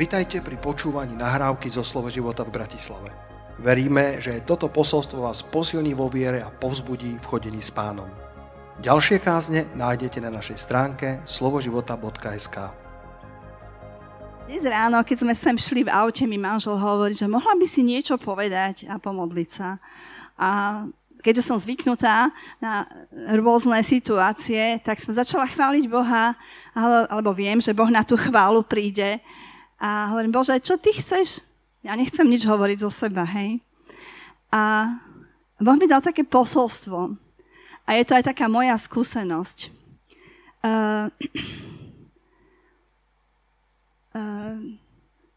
[0.00, 3.12] Vitajte pri počúvaní nahrávky zo Slovo života v Bratislave.
[3.60, 8.08] Veríme, že toto posolstvo vás posilní vo viere a povzbudí v chodení s pánom.
[8.80, 12.56] Ďalšie kázne nájdete na našej stránke slovoživota.sk
[14.48, 17.84] Dnes ráno, keď sme sem šli v aute, mi manžel hovorí, že mohla by si
[17.84, 19.76] niečo povedať a pomodliť sa.
[20.40, 20.48] A
[21.20, 22.88] keďže som zvyknutá na
[23.36, 26.32] rôzne situácie, tak som začala chváliť Boha,
[27.12, 29.20] alebo viem, že Boh na tú chválu príde.
[29.80, 31.40] A hovorím, Bože, čo ty chceš?
[31.80, 33.64] Ja nechcem nič hovoriť zo seba, hej.
[34.52, 34.92] A
[35.56, 37.16] Boh mi dal také posolstvo.
[37.88, 39.72] A je to aj taká moja skúsenosť.
[40.60, 41.08] Uh,
[44.12, 44.60] uh,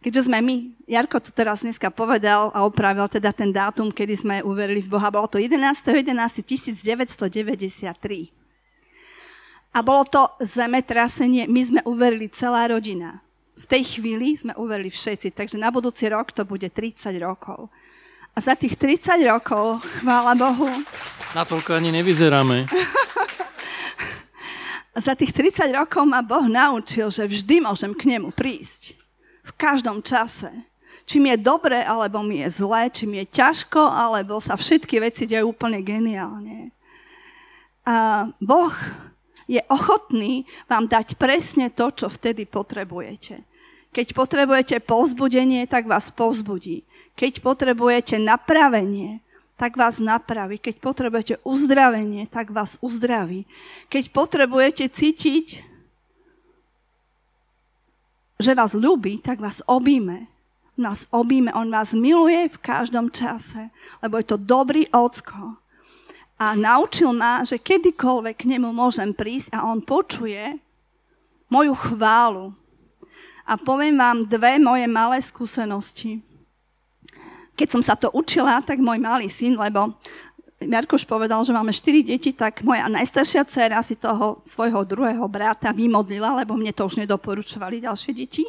[0.03, 4.43] keďže sme my, Jarko tu teraz dneska povedal a opravil teda ten dátum, kedy sme
[4.43, 7.31] uverili v Boha, bolo to 11.11.1993.
[9.71, 13.22] A bolo to zemetrasenie, my sme uverili celá rodina
[13.53, 17.69] v tej chvíli sme uverili všetci, takže na budúci rok to bude 30 rokov.
[18.33, 20.65] A za tých 30 rokov, chvála Bohu...
[21.37, 22.65] Na toľko ani nevyzeráme.
[25.05, 28.97] za tých 30 rokov ma Boh naučil, že vždy môžem k nemu prísť.
[29.45, 30.49] V každom čase.
[31.05, 34.97] Či mi je dobre, alebo mi je zlé, či mi je ťažko, alebo sa všetky
[34.97, 36.73] veci dejú úplne geniálne.
[37.83, 38.71] A Boh
[39.47, 43.43] je ochotný vám dať presne to, čo vtedy potrebujete.
[43.93, 46.81] Keď potrebujete povzbudenie, tak vás povzbudí.
[47.13, 49.21] Keď potrebujete napravenie,
[49.53, 50.57] tak vás napraví.
[50.57, 53.45] Keď potrebujete uzdravenie, tak vás uzdraví.
[53.93, 55.61] Keď potrebujete cítiť,
[58.41, 60.25] že vás ľubí, tak vás obíme.
[60.73, 63.69] Nás obíme, on vás miluje v každom čase,
[64.01, 65.62] lebo je to dobrý ocko
[66.37, 70.57] a naučil ma, že kedykoľvek k nemu môžem prísť a on počuje
[71.47, 72.51] moju chválu.
[73.43, 76.23] A poviem vám dve moje malé skúsenosti.
[77.53, 79.93] Keď som sa to učila, tak môj malý syn, lebo
[80.63, 85.75] Jarkoš povedal, že máme štyri deti, tak moja najstaršia dcera si toho svojho druhého brata
[85.75, 88.47] vymodlila, lebo mne to už nedoporučovali ďalšie deti.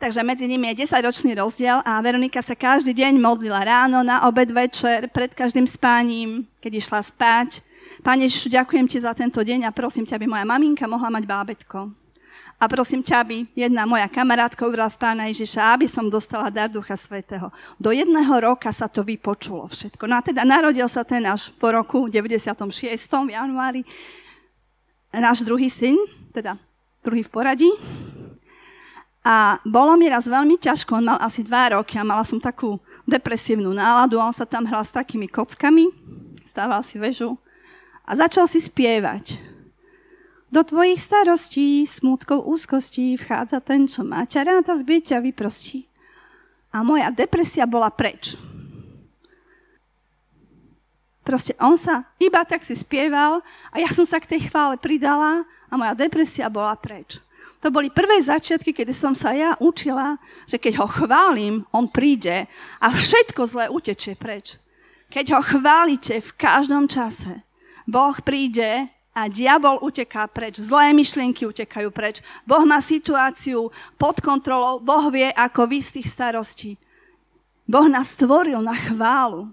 [0.00, 4.48] Takže medzi nimi je 10-ročný rozdiel a Veronika sa každý deň modlila ráno, na obed,
[4.48, 7.60] večer, pred každým spáním, keď išla spať.
[8.00, 11.28] Pane Ježišu, ďakujem ti za tento deň a prosím ťa, aby moja maminka mohla mať
[11.28, 11.92] bábetko.
[12.56, 16.72] A prosím ťa, aby jedna moja kamarátka uvrala v pána Ježiša, aby som dostala dar
[16.72, 17.52] Ducha Svetého.
[17.76, 20.08] Do jedného roka sa to vypočulo všetko.
[20.08, 22.56] No a teda narodil sa ten až po roku 96.
[23.28, 23.84] v januári
[25.12, 26.00] náš druhý syn,
[26.32, 26.56] teda
[27.04, 27.68] druhý v poradí.
[29.20, 32.80] A bolo mi raz veľmi ťažko, on mal asi dva roky a mala som takú
[33.04, 35.92] depresívnu náladu a on sa tam hral s takými kockami,
[36.48, 37.36] stával si väžu
[38.08, 39.36] a začal si spievať.
[40.50, 45.86] Do tvojich starostí, smutkov, úzkostí vchádza ten, čo má ťa rád a zbieť ťa vyprostí.
[46.74, 48.34] A moja depresia bola preč.
[51.22, 55.46] Proste on sa iba tak si spieval a ja som sa k tej chvále pridala
[55.70, 57.22] a moja depresia bola preč.
[57.60, 60.16] To boli prvé začiatky, kedy som sa ja učila,
[60.48, 62.48] že keď ho chválim, on príde
[62.80, 64.56] a všetko zlé utečie preč.
[65.12, 67.44] Keď ho chválite v každom čase,
[67.84, 72.24] Boh príde a diabol uteká preč, zlé myšlienky utekajú preč.
[72.48, 73.68] Boh má situáciu
[74.00, 76.80] pod kontrolou, Boh vie, ako vy z tých starostí.
[77.68, 79.52] Boh nás stvoril na chválu.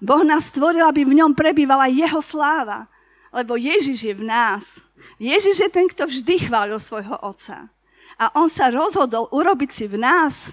[0.00, 2.88] Boh nás stvoril, aby v ňom prebývala jeho sláva,
[3.28, 4.80] lebo Ježiš je v nás.
[5.20, 7.68] Ježiš je ten, kto vždy chválil svojho otca.
[8.16, 10.48] A on sa rozhodol urobiť si v nás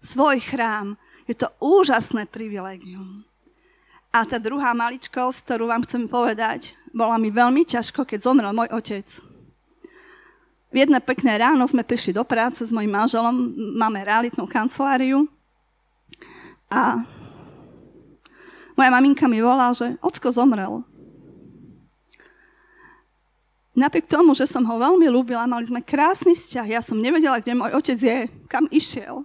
[0.00, 0.96] svoj chrám.
[1.28, 3.28] Je to úžasné privilegium.
[4.08, 8.72] A tá druhá maličkosť, ktorú vám chcem povedať, bola mi veľmi ťažko, keď zomrel môj
[8.72, 9.04] otec.
[10.72, 15.28] V jedné pekné ráno sme prišli do práce s mojim manželom, máme realitnú kanceláriu
[16.72, 17.04] a
[18.76, 20.84] moja maminka mi volá, že ocko zomrel.
[23.76, 26.66] Napriek tomu, že som ho veľmi ľúbila, mali sme krásny vzťah.
[26.72, 28.18] Ja som nevedela, kde môj otec je,
[28.48, 29.20] kam išiel.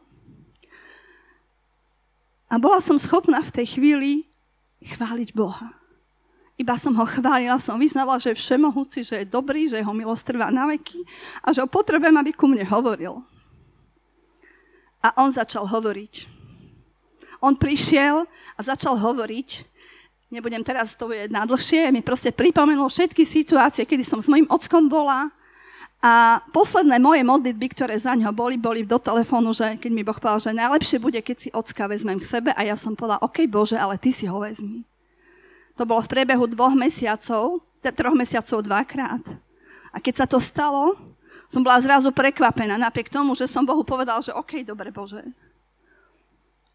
[2.51, 4.27] A bola som schopná v tej chvíli
[4.83, 5.71] chváliť Boha.
[6.59, 10.35] Iba som ho chválila, som vyznala, že je všemohúci, že je dobrý, že jeho milosť
[10.35, 10.99] trvá na veky
[11.41, 13.23] a že ho potrebujem, aby ku mne hovoril.
[14.99, 16.27] A on začal hovoriť.
[17.41, 19.70] On prišiel a začal hovoriť
[20.31, 21.43] nebudem teraz to je na
[21.91, 25.27] mi proste pripomenulo všetky situácie, kedy som s mojim ockom bola
[26.01, 30.17] a posledné moje modlitby, ktoré za ňo boli, boli do telefónu, že keď mi Boh
[30.17, 33.45] povedal, že najlepšie bude, keď si ocka vezmem k sebe a ja som povedala, OK
[33.45, 34.81] Bože, ale ty si ho vezmi.
[35.77, 37.61] To bolo v priebehu dvoch mesiacov,
[37.93, 39.21] troch mesiacov dvakrát.
[39.93, 40.97] A keď sa to stalo,
[41.51, 45.21] som bola zrazu prekvapená, napriek tomu, že som Bohu povedal, že OK, dobre Bože.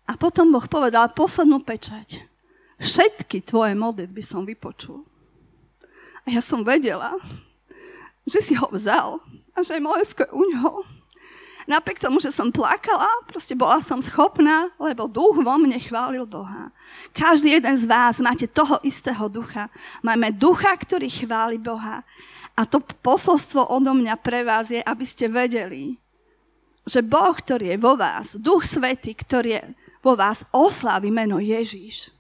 [0.06, 2.35] A potom Boh povedal poslednú pečať.
[2.76, 5.04] Všetky tvoje modlitby som vypočul.
[6.26, 7.16] A ja som vedela,
[8.26, 9.22] že si ho vzal
[9.54, 10.84] a že moje je u ňoho.
[11.66, 16.70] Napriek tomu, že som plakala, proste bola som schopná, lebo duch vo mne chválil Boha.
[17.10, 19.66] Každý jeden z vás máte toho istého ducha.
[19.98, 22.06] Máme ducha, ktorý chváli Boha.
[22.54, 25.98] A to posolstvo odo mňa pre vás je, aby ste vedeli,
[26.86, 29.62] že Boh, ktorý je vo vás, Duch Svetý, ktorý je
[30.00, 32.15] vo vás, oslávi meno Ježíš.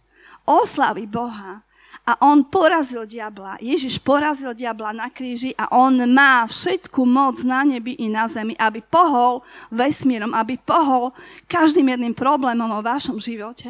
[0.46, 1.66] Oslávi Boha.
[2.06, 3.58] A on porazil diabla.
[3.58, 8.54] Ježiš porazil diabla na kríži a on má všetku moc na nebi i na zemi,
[8.54, 9.42] aby pohol
[9.74, 11.10] vesmírom, aby pohol
[11.50, 13.68] každým jedným problémom o vašom živote.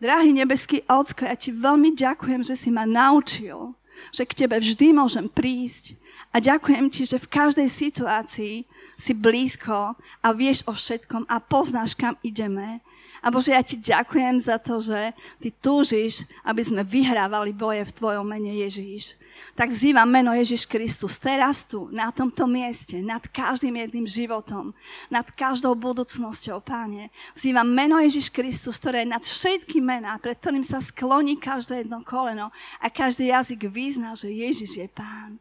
[0.00, 3.76] Drahý nebeský Ocko, ja ti veľmi ďakujem, že si ma naučil,
[4.08, 6.00] že k tebe vždy môžem prísť.
[6.32, 8.64] A ďakujem ti, že v každej situácii
[8.96, 9.92] si blízko
[10.24, 12.80] a vieš o všetkom a poznáš, kam ideme.
[13.20, 17.96] A Bože, ja ti ďakujem za to, že ty túžiš, aby sme vyhrávali boje v
[17.96, 19.20] tvojom mene Ježíš.
[19.56, 24.72] Tak vzývam meno Ježiš Kristus teraz tu, na tomto mieste, nad každým jedným životom,
[25.12, 27.12] nad každou budúcnosťou, Páne.
[27.36, 32.00] Vzývam meno Ježiš Kristus, ktoré je nad všetky mená, pred ktorým sa skloní každé jedno
[32.04, 32.48] koleno
[32.80, 35.36] a každý jazyk vyzná, že Ježiš je Pán.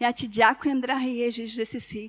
[0.00, 2.02] Ja ti ďakujem, drahý Ježiš, že si si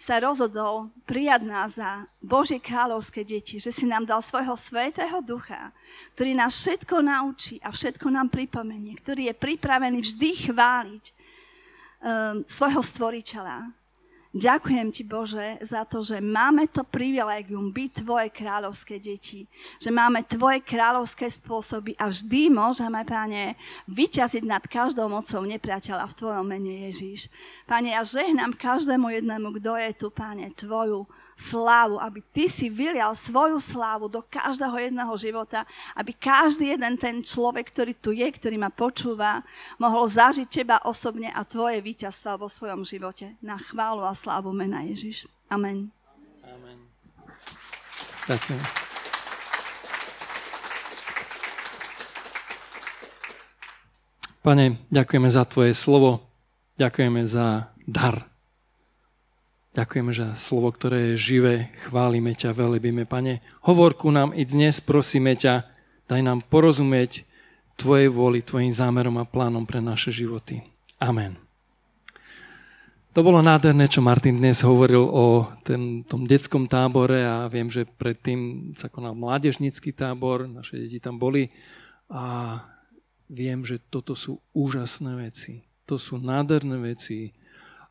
[0.00, 5.68] sa rozhodol prijať nás za Božie kráľovské deti, že si nám dal svojho svetého ducha,
[6.16, 12.80] ktorý nás všetko naučí a všetko nám pripomenie, ktorý je pripravený vždy chváliť um, svojho
[12.80, 13.68] stvoriteľa.
[14.30, 19.50] Ďakujem ti, Bože, za to, že máme to privilegium byť tvoje kráľovské deti.
[19.82, 23.58] Že máme tvoje kráľovské spôsoby a vždy môžeme, Pane,
[23.90, 27.26] vyťaziť nad každou mocou nepriateľa v tvojom mene Ježíš.
[27.66, 31.10] Pane, ja žehnám každému jednému, kto je tu, Pane, tvoju
[31.40, 35.64] slávu, aby ty si vylial svoju slávu do každého jedného života,
[35.96, 39.40] aby každý jeden ten človek, ktorý tu je, ktorý ma počúva,
[39.80, 43.34] mohol zažiť teba osobne a tvoje víťazstva vo svojom živote.
[43.40, 45.24] Na chválu a slávu mena Ježiš.
[45.48, 45.88] Amen.
[46.44, 46.78] Amen.
[48.28, 48.60] Ďakujem.
[54.40, 56.24] Pane, ďakujeme za Tvoje slovo,
[56.80, 58.29] ďakujeme za dar,
[59.70, 61.70] Ďakujeme za slovo, ktoré je živé.
[61.86, 63.38] Chválime ťa, velebíme, Pane.
[63.62, 65.62] Hovor ku nám i dnes, prosíme ťa,
[66.10, 67.22] daj nám porozumieť
[67.78, 70.66] Tvojej vôli, Tvojim zámerom a plánom pre naše životy.
[70.98, 71.38] Amen.
[73.14, 77.86] To bolo nádherné, čo Martin dnes hovoril o ten, tom detskom tábore a viem, že
[77.86, 81.50] predtým sa konal mládežnický tábor, naše deti tam boli
[82.10, 82.58] a
[83.30, 85.62] viem, že toto sú úžasné veci.
[85.86, 87.34] To sú nádherné veci,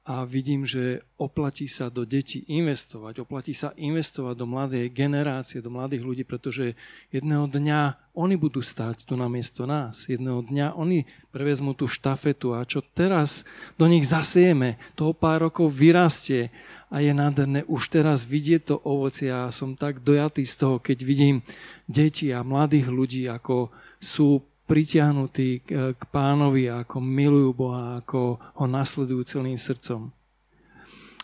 [0.07, 5.69] a vidím, že oplatí sa do detí investovať, oplatí sa investovať do mladej generácie, do
[5.69, 6.74] mladých ľudí, pretože
[7.13, 10.10] jedného dňa oni budú stať tu na miesto nás.
[10.10, 13.46] Jedného dňa oni prevezmú tú štafetu a čo teraz
[13.78, 16.50] do nich zasejeme, toho pár rokov vyrastie
[16.90, 21.06] a je nádherné už teraz vidieť to ovocie a som tak dojatý z toho, keď
[21.06, 21.46] vidím
[21.86, 23.69] deti a mladých ľudí, ako
[24.01, 25.66] sú pritiahnutí
[25.98, 30.13] k pánovi, ako milujú Boha, ako ho nasledujú celým srdcom.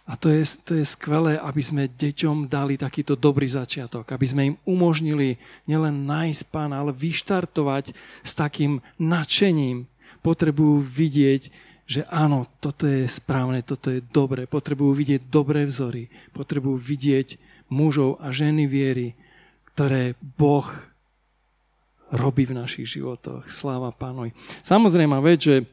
[0.06, 4.42] A to je, to je skvelé, aby sme deťom dali takýto dobrý začiatok, aby sme
[4.54, 9.90] im umožnili nielen nájsť pána, ale vyštartovať s takým nadšením.
[10.22, 11.50] Potrebujú vidieť,
[11.90, 14.46] že áno, toto je správne, toto je dobré.
[14.46, 16.10] Potrebujú vidieť dobré vzory.
[16.38, 17.42] Potrebujú vidieť
[17.74, 19.18] mužov a ženy viery,
[19.74, 20.70] ktoré Boh
[22.14, 23.50] robí v našich životoch.
[23.50, 24.34] Sláva pánovi.
[24.62, 25.66] Samozrejme vec, že e,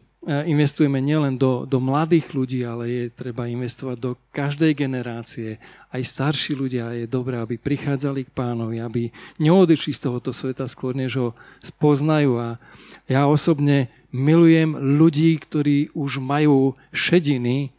[0.48, 5.60] investujeme nielen do, do mladých ľudí, ale je treba investovať do každej generácie.
[5.92, 9.02] Aj starší ľudia je dobré, aby prichádzali k pánovi, aby
[9.36, 11.28] neodišli z tohoto sveta skôr, než ho
[11.60, 12.40] spoznajú.
[12.40, 12.56] A
[13.04, 17.72] ja osobne milujem ľudí, ktorí už majú šediny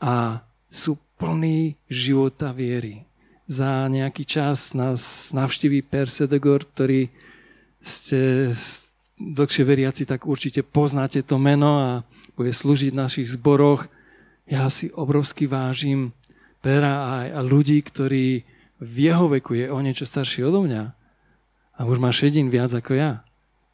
[0.00, 3.08] a sú plní života viery.
[3.46, 7.08] Za nejaký čas nás navštíví Per Sedegor, ktorý
[7.86, 8.50] ste
[9.16, 11.90] dlhšie veriaci, tak určite poznáte to meno a
[12.36, 13.88] bude slúžiť v našich zboroch.
[14.44, 16.12] Ja si obrovsky vážim
[16.60, 18.42] Pera a, a ľudí, ktorí
[18.76, 20.84] v jeho veku je o niečo starší odo mňa
[21.76, 23.24] a už má šedín viac ako ja.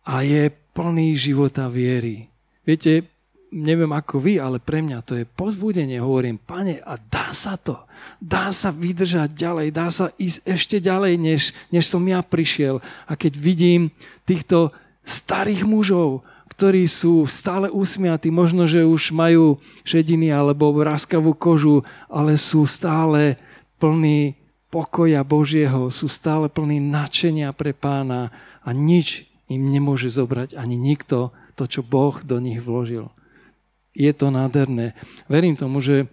[0.06, 2.30] A je plný života viery.
[2.62, 3.06] Viete,
[3.54, 5.98] neviem ako vy, ale pre mňa to je pozbudenie.
[5.98, 7.86] Hovorím, pane, a dá sa to.
[8.22, 11.42] Dá sa vydržať ďalej, dá sa ísť ešte ďalej, než,
[11.74, 12.78] než som ja prišiel.
[13.06, 13.90] A keď vidím
[14.22, 14.70] týchto
[15.02, 22.38] starých mužov, ktorí sú stále usmiatí, možno, že už majú šediny alebo ráskavú kožu, ale
[22.38, 23.40] sú stále
[23.82, 24.38] plní
[24.70, 28.30] pokoja Božieho, sú stále plní nadšenia pre pána
[28.62, 33.12] a nič im nemôže zobrať ani nikto to, čo Boh do nich vložil.
[33.92, 34.96] Je to nádherné.
[35.28, 36.08] Verím tomu, že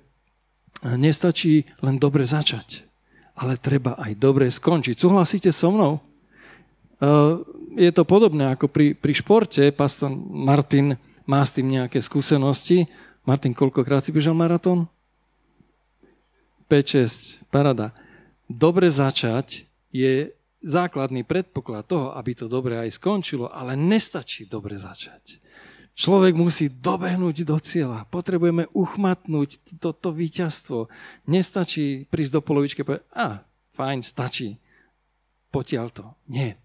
[0.83, 2.87] nestačí len dobre začať,
[3.35, 4.95] ale treba aj dobre skončiť.
[4.95, 5.93] Súhlasíte so mnou?
[7.79, 9.63] je to podobné ako pri, pri športe.
[9.71, 12.91] Pastor Martin má s tým nejaké skúsenosti.
[13.23, 14.89] Martin, koľkokrát si bežal maratón?
[16.67, 17.95] 5-6, parada.
[18.49, 25.39] Dobre začať je základný predpoklad toho, aby to dobre aj skončilo, ale nestačí dobre začať.
[25.99, 28.07] Človek musí dobehnúť do cieľa.
[28.07, 30.87] Potrebujeme uchmatnúť toto víťazstvo.
[31.27, 33.27] Nestačí prísť do polovičky a povedať, a,
[33.75, 34.55] fajn, stačí.
[35.51, 36.07] Potiaľ to.
[36.31, 36.55] Nie.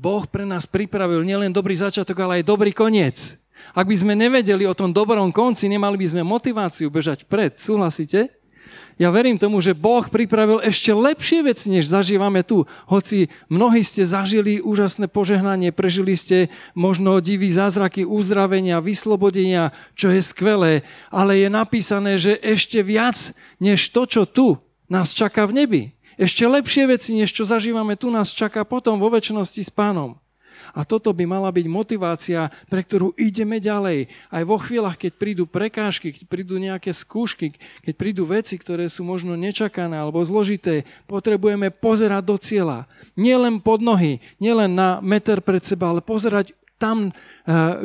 [0.00, 3.36] Boh pre nás pripravil nielen dobrý začiatok, ale aj dobrý koniec.
[3.76, 7.60] Ak by sme nevedeli o tom dobrom konci, nemali by sme motiváciu bežať vpred.
[7.60, 8.39] Súhlasíte?
[9.00, 12.68] Ja verím tomu, že Boh pripravil ešte lepšie veci, než zažívame tu.
[12.84, 20.20] Hoci mnohí ste zažili úžasné požehnanie, prežili ste možno divý zázraky uzdravenia, vyslobodenia, čo je
[20.20, 23.16] skvelé, ale je napísané, že ešte viac
[23.56, 24.60] než to, čo tu
[24.92, 25.82] nás čaká v nebi.
[26.20, 30.20] Ešte lepšie veci, než čo zažívame tu, nás čaká potom vo väčšnosti s pánom.
[30.74, 34.10] A toto by mala byť motivácia, pre ktorú ideme ďalej.
[34.30, 37.54] Aj vo chvíľach, keď prídu prekážky, keď prídu nejaké skúšky,
[37.86, 42.88] keď prídu veci, ktoré sú možno nečakané alebo zložité, potrebujeme pozerať do cieľa.
[43.14, 47.12] Nie len pod nohy, nie len na meter pred seba, ale pozerať tam, eh,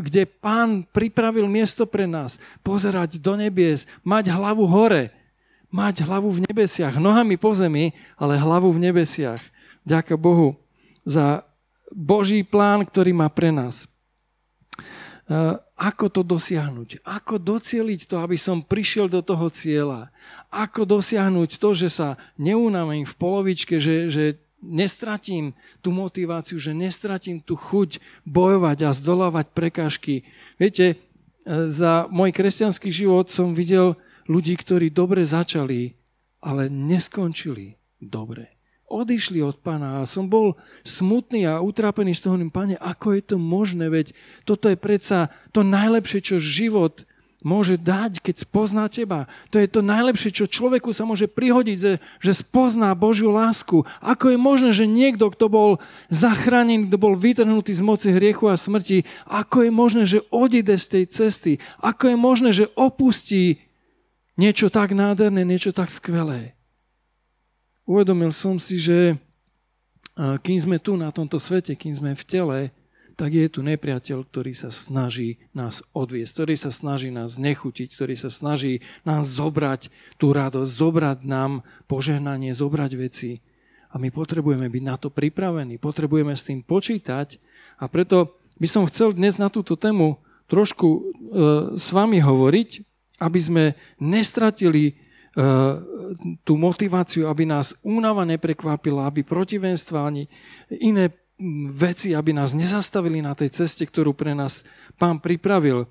[0.01, 2.39] kde pán pripravil miesto pre nás.
[2.63, 5.13] Pozerať do nebies, mať hlavu hore
[5.75, 9.43] mať hlavu v nebesiach, nohami po zemi, ale hlavu v nebesiach.
[9.83, 10.57] Ďaká Bohu
[11.05, 11.44] za
[11.93, 13.85] Boží plán, ktorý má pre nás.
[13.85, 13.87] E,
[15.75, 17.01] ako to dosiahnuť?
[17.03, 20.13] Ako docieliť to, aby som prišiel do toho cieľa?
[20.53, 27.43] Ako dosiahnuť to, že sa neunamím v polovičke, že, že nestratím tú motiváciu, že nestratím
[27.43, 30.25] tú chuť bojovať a zdolávať prekážky.
[30.57, 30.95] Viete, e,
[31.67, 35.93] za môj kresťanský život som videl ľudí, ktorí dobre začali,
[36.41, 38.54] ale neskončili dobre.
[38.85, 40.53] Odišli od pána a som bol
[40.85, 44.13] smutný a utrápený z toho, pane, ako je to možné, veď
[44.45, 47.03] toto je predsa to najlepšie, čo život
[47.45, 49.29] môže dať, keď spozná teba.
[49.53, 51.77] To je to najlepšie, čo človeku sa môže prihodiť,
[52.17, 53.85] že, spozná Božiu lásku.
[54.01, 55.69] Ako je možné, že niekto, kto bol
[56.09, 60.87] zachránený, kto bol vytrhnutý z moci hriechu a smrti, ako je možné, že odíde z
[60.89, 61.51] tej cesty?
[61.85, 63.61] Ako je možné, že opustí
[64.35, 66.51] Niečo tak nádherné, niečo tak skvelé.
[67.85, 69.13] Uvedomil som si, že
[70.17, 72.59] kým sme tu na tomto svete, kým sme v tele,
[73.15, 78.15] tak je tu nepriateľ, ktorý sa snaží nás odviesť, ktorý sa snaží nás nechutiť, ktorý
[78.19, 79.87] sa snaží nás zobrať
[80.19, 83.39] tú radosť, zobrať nám požehnanie, zobrať veci.
[83.93, 87.39] A my potrebujeme byť na to pripravení, potrebujeme s tým počítať
[87.79, 90.19] a preto by som chcel dnes na túto tému
[90.51, 91.01] trošku e,
[91.79, 92.69] s vami hovoriť,
[93.15, 93.63] aby sme
[93.95, 95.79] nestratili uh,
[96.45, 100.29] tú motiváciu, aby nás únava neprekvapila, aby protivenstva ani
[100.69, 101.13] iné
[101.71, 104.63] veci, aby nás nezastavili na tej ceste, ktorú pre nás
[104.95, 105.83] pán pripravil.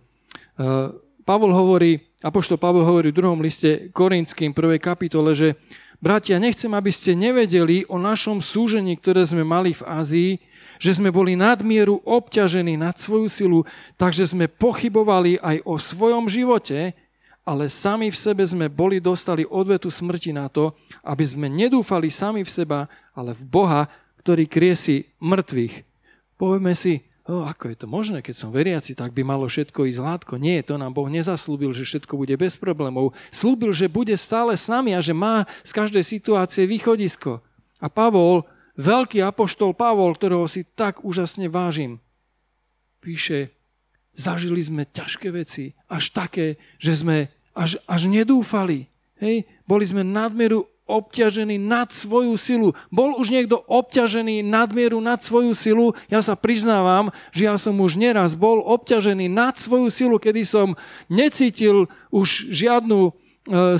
[0.56, 5.56] Uh, Pavol hovorí, apoštol Pavol hovorí v druhom liste Korinským, prvej kapitole, že
[6.00, 10.30] bratia, nechcem, aby ste nevedeli o našom súžení, ktoré sme mali v Ázii,
[10.76, 13.60] že sme boli nadmieru obťažení nad svoju silu,
[13.96, 16.92] takže sme pochybovali aj o svojom živote,
[17.44, 20.72] ale sami v sebe sme boli dostali odvetu smrti na to,
[21.04, 23.82] aby sme nedúfali sami v seba, ale v Boha,
[24.24, 25.84] ktorý kriesi mŕtvych.
[26.40, 30.00] Povieme si, o, ako je to možné, keď som veriaci, tak by malo všetko ísť
[30.00, 30.34] hladko.
[30.40, 33.12] Nie, to nám Boh nezaslúbil, že všetko bude bez problémov.
[33.28, 37.44] Slúbil, že bude stále s nami a že má z každej situácie východisko.
[37.76, 38.48] A Pavol,
[38.80, 42.00] veľký apoštol Pavol, ktorého si tak úžasne vážim,
[43.04, 43.52] píše,
[44.14, 48.90] Zažili sme ťažké veci, až také, že sme až, až nedúfali.
[49.18, 49.46] Hej?
[49.66, 52.76] Boli sme nadmieru obťažený nad svoju silu.
[52.92, 55.96] Bol už niekto obťažený nadmieru nad svoju silu?
[56.12, 60.76] Ja sa priznávam, že ja som už neraz bol obťažený nad svoju silu, kedy som
[61.08, 63.12] necítil už žiadnu e,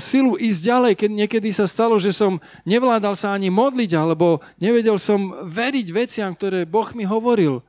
[0.01, 4.97] silu ísť ďalej, keď niekedy sa stalo, že som nevládal sa ani modliť, alebo nevedel
[4.97, 7.61] som veriť veciam, ktoré Boh mi hovoril.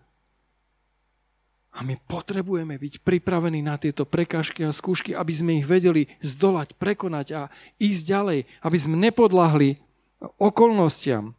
[1.76, 6.72] A my potrebujeme byť pripravení na tieto prekážky a skúšky, aby sme ich vedeli zdolať,
[6.80, 7.42] prekonať a
[7.76, 9.76] ísť ďalej, aby sme nepodľahli
[10.40, 11.36] okolnostiam.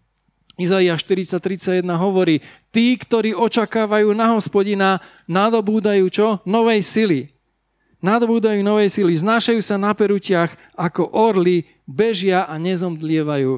[0.58, 6.28] Izaiáš 40.31 hovorí, tí, ktorí očakávajú na hospodina, nadobúdajú čo?
[6.46, 7.34] Novej sily.
[7.98, 13.58] Nadobúdajú novej sily, znášajú sa na perutiach ako orly, bežia a nezomdlievajú.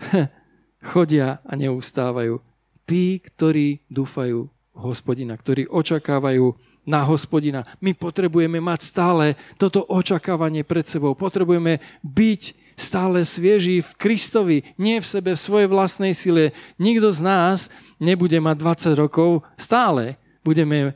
[0.92, 2.40] Chodia a neustávajú.
[2.88, 6.52] Tí, ktorí dúfajú hospodina, ktorí očakávajú
[6.86, 7.66] na hospodina.
[7.82, 9.26] My potrebujeme mať stále
[9.58, 11.18] toto očakávanie pred sebou.
[11.18, 12.42] Potrebujeme byť
[12.76, 16.52] stále svieži v Kristovi, nie v sebe, v svojej vlastnej sile.
[16.76, 17.58] Nikto z nás
[17.98, 18.56] nebude mať
[18.94, 20.20] 20 rokov stále.
[20.44, 20.92] Budeme e,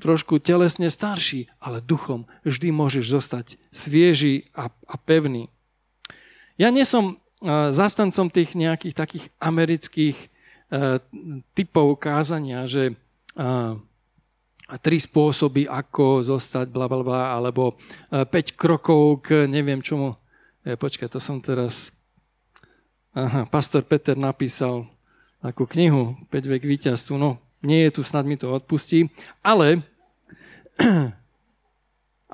[0.00, 5.52] trošku telesne starší, ale duchom vždy môžeš zostať svieži a, a pevný.
[6.56, 7.14] Ja nie som e,
[7.74, 10.16] zastancom tých nejakých takých amerických
[11.54, 12.94] typov kázania, že e,
[14.82, 17.78] tri spôsoby, ako zostať, bla, bla, bla, alebo
[18.10, 18.26] 5
[18.58, 20.18] krokov k neviem čomu.
[20.66, 21.94] E, počkaj, to som teraz...
[23.16, 24.84] Aha, pastor Peter napísal
[25.40, 27.14] takú knihu 5 vek víťazstvu.
[27.16, 29.08] No, nie je tu, snad mi to odpustí.
[29.40, 29.86] Ale,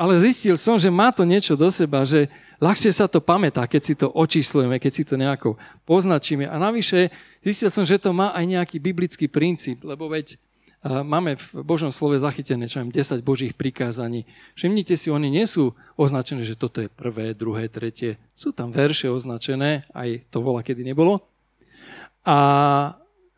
[0.02, 3.82] ale zistil som, že má to niečo do seba, že ľahšie sa to pamätá, keď
[3.82, 6.46] si to očíslujeme, keď si to nejako poznačíme.
[6.46, 7.10] A navyše
[7.42, 10.38] zistil som, že to má aj nejaký biblický princíp, lebo veď
[10.82, 14.26] máme v Božom slove zachytené, čo 10 Božích prikázaní.
[14.58, 18.18] Všimnite si, oni nie sú označené, že toto je prvé, druhé, tretie.
[18.34, 21.22] Sú tam verše označené, aj to bola, kedy nebolo.
[22.26, 22.38] A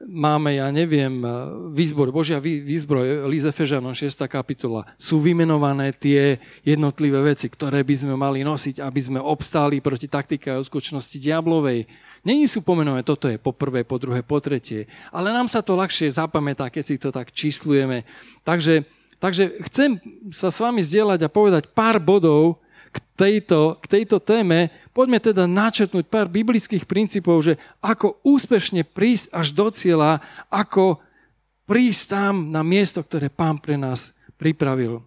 [0.07, 1.25] máme, ja neviem,
[1.73, 4.25] výzbor, Božia výzbroj, Líze Fežanon, 6.
[4.29, 10.07] kapitola, sú vymenované tie jednotlivé veci, ktoré by sme mali nosiť, aby sme obstáli proti
[10.09, 11.89] taktike a skutočnosti diablovej.
[12.25, 14.89] Není sú pomenované, toto je po prvé, po druhé, po tretie.
[15.13, 18.09] Ale nám sa to ľahšie zapamätá, keď si to tak číslujeme.
[18.45, 18.89] Takže,
[19.21, 20.01] takže chcem
[20.33, 24.71] sa s vami zdieľať a povedať pár bodov k tejto, k tejto téme.
[24.95, 30.23] Poďme teda načetnúť pár biblických princípov, že ako úspešne prísť až do cieľa,
[30.55, 31.03] ako
[31.67, 35.03] prísť tam na miesto, ktoré pán pre nás pripravil.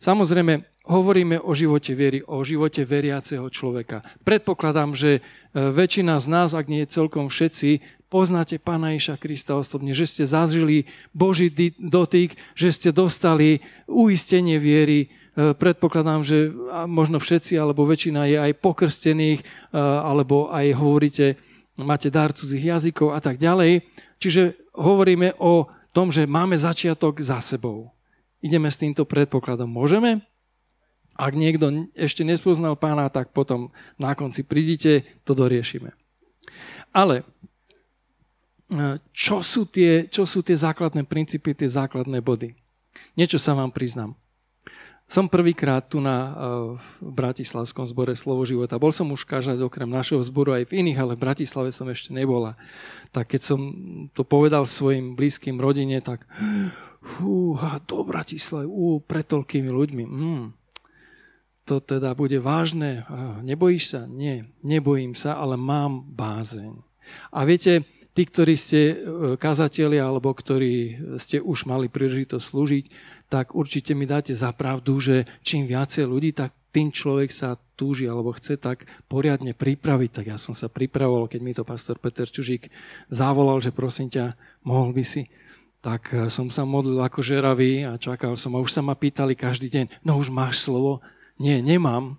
[0.00, 4.00] Samozrejme, hovoríme o živote viery, o živote veriaceho človeka.
[4.24, 5.20] Predpokladám, že e,
[5.52, 10.88] väčšina z nás, ak nie celkom všetci, poznáte Pána Iša Krista osobne, že ste zažili
[11.12, 15.12] Boží dotyk, že ste dostali uistenie viery.
[15.38, 16.50] E, predpokladám, že
[16.90, 19.46] možno všetci, alebo väčšina je aj pokrstených, e,
[19.78, 21.38] alebo aj hovoríte,
[21.78, 23.86] máte dar cudzích jazykov a tak ďalej.
[24.18, 27.94] Čiže hovoríme o tom, že máme začiatok za sebou.
[28.42, 29.70] Ideme s týmto predpokladom.
[29.70, 30.26] Môžeme?
[31.14, 35.94] Ak niekto ešte nespoznal pána, tak potom na konci prídite, to doriešime.
[36.90, 37.24] Ale e,
[39.14, 42.58] čo sú, tie, čo sú tie základné princípy, tie základné body?
[43.14, 44.18] Niečo sa vám priznám.
[45.08, 46.30] Som prvýkrát tu na, e,
[46.76, 48.76] v Bratislavskom zbore Slovo života.
[48.76, 52.12] Bol som už každý okrem našeho zboru aj v iných, ale v Bratislave som ešte
[52.12, 52.60] nebola.
[53.08, 53.60] Tak keď som
[54.12, 56.28] to povedal svojim blízkym rodine, tak
[57.00, 60.04] fúha, do Bratislavy, ú, pre toľkými ľuďmi.
[60.04, 60.44] Mm,
[61.64, 63.08] to teda bude vážne.
[63.40, 64.00] Nebojíš sa?
[64.04, 66.84] Nie, nebojím sa, ale mám bázeň.
[67.32, 68.94] A viete, tí, ktorí ste e,
[69.38, 72.84] kazatelia alebo ktorí ste už mali príležitosť slúžiť,
[73.28, 78.08] tak určite mi dáte za pravdu, že čím viacej ľudí, tak tým človek sa túži
[78.08, 80.10] alebo chce tak poriadne pripraviť.
[80.20, 82.68] Tak ja som sa pripravoval, keď mi to pastor Peter Čužík
[83.08, 85.28] zavolal, že prosím ťa, mohol by si
[85.78, 89.38] tak e, som sa modlil ako žeravý a čakal som a už sa ma pýtali
[89.38, 90.98] každý deň, no už máš slovo?
[91.38, 92.18] Nie, nemám.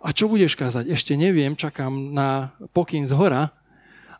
[0.00, 0.88] A čo budeš kázať?
[0.88, 3.52] Ešte neviem, čakám na pokyn z hora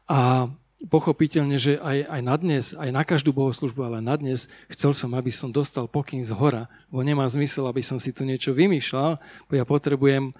[0.05, 0.53] a
[0.89, 5.13] pochopiteľne, že aj, aj na dnes, aj na každú bohoslužbu, ale na dnes chcel som,
[5.13, 9.21] aby som dostal pokyn z hora, bo nemá zmysel, aby som si tu niečo vymýšľal,
[9.21, 10.33] bo ja potrebujem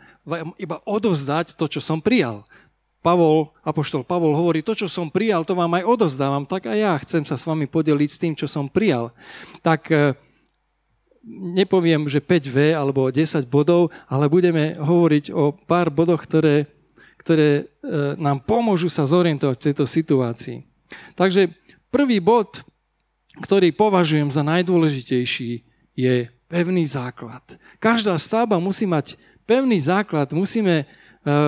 [0.57, 2.49] iba odozdať to, čo som prijal.
[3.01, 6.93] Pavol, apoštol Pavol hovorí, to, čo som prijal, to vám aj odozdávam, tak aj ja
[7.01, 9.17] chcem sa s vami podeliť s tým, čo som prijal.
[9.65, 10.13] Tak eh,
[11.33, 16.69] nepoviem, že 5V alebo 10 bodov, ale budeme hovoriť o pár bodoch, ktoré,
[17.31, 17.65] ktoré e,
[18.19, 20.67] nám pomôžu sa zorientovať v tejto situácii.
[21.15, 21.55] Takže
[21.95, 22.67] prvý bod,
[23.39, 25.63] ktorý považujem za najdôležitejší,
[25.95, 27.47] je pevný základ.
[27.79, 29.15] Každá stavba musí mať
[29.47, 30.85] pevný základ, musíme e,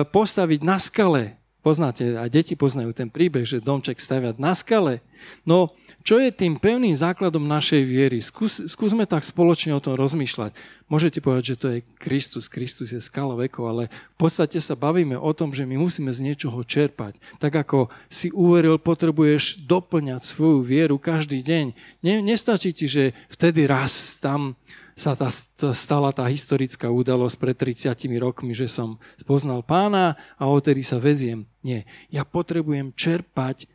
[0.07, 1.35] postaviť na skale.
[1.63, 4.99] Poznáte, aj deti poznajú ten príbeh, že domček staviať na skale.
[5.47, 5.71] No,
[6.03, 8.19] čo je tým pevným základom našej viery?
[8.19, 10.51] Skús, skúsme tak spoločne o tom rozmýšľať.
[10.91, 15.15] Môžete povedať, že to je Kristus, Kristus je skala vekov, ale v podstate sa bavíme
[15.15, 17.15] o tom, že my musíme z niečoho čerpať.
[17.39, 21.65] Tak ako si uveril, potrebuješ doplňať svoju vieru každý deň.
[22.03, 24.59] Ne, nestačí ti, že vtedy raz tam
[24.93, 25.29] sa tá,
[25.73, 31.49] stala tá historická udalosť pred 30 rokmi, že som spoznal pána a odtedy sa veziem.
[31.65, 33.65] Nie, ja potrebujem čerpať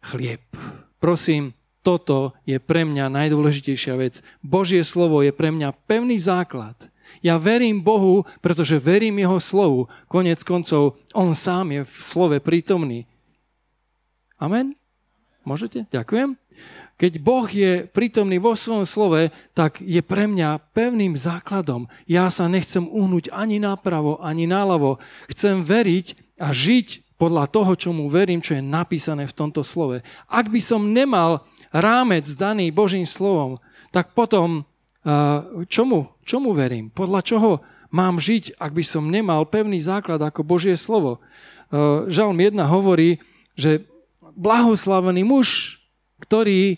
[0.00, 0.40] chlieb.
[1.00, 4.20] Prosím, toto je pre mňa najdôležitejšia vec.
[4.44, 6.76] Božie slovo je pre mňa pevný základ.
[7.24, 9.90] Ja verím Bohu, pretože verím Jeho slovu.
[10.06, 13.08] Konec koncov, On sám je v slove prítomný.
[14.38, 14.78] Amen?
[15.42, 15.88] Môžete?
[15.90, 16.36] Ďakujem.
[17.00, 21.88] Keď Boh je prítomný vo svojom slove, tak je pre mňa pevným základom.
[22.04, 25.00] Ja sa nechcem uhnúť ani napravo, ani náľavo.
[25.32, 30.04] Chcem veriť a žiť podľa toho, čomu verím, čo je napísané v tomto slove.
[30.28, 33.64] Ak by som nemal rámec daný Božím slovom,
[33.96, 34.68] tak potom
[35.72, 36.92] čomu, čomu verím?
[36.92, 37.50] Podľa čoho
[37.88, 41.24] mám žiť, ak by som nemal pevný základ ako Božie slovo?
[42.12, 43.24] Žalm 1 hovorí,
[43.56, 43.88] že
[44.36, 45.80] blahoslavený muž,
[46.20, 46.76] ktorý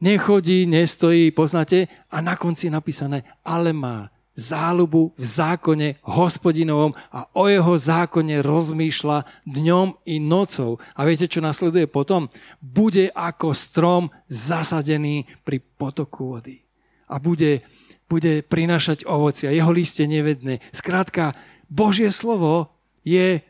[0.00, 4.10] nechodí, nestojí, poznáte, a na konci je napísané, ale má
[4.40, 10.80] záľubu v zákone hospodinovom a o jeho zákone rozmýšľa dňom i nocou.
[10.96, 12.32] A viete, čo nasleduje potom?
[12.58, 16.64] Bude ako strom zasadený pri potoku vody.
[17.10, 17.60] A bude,
[18.08, 20.64] bude prinašať ovoci a jeho liste nevedné.
[20.72, 21.36] Skrátka,
[21.68, 22.72] Božie slovo
[23.04, 23.44] je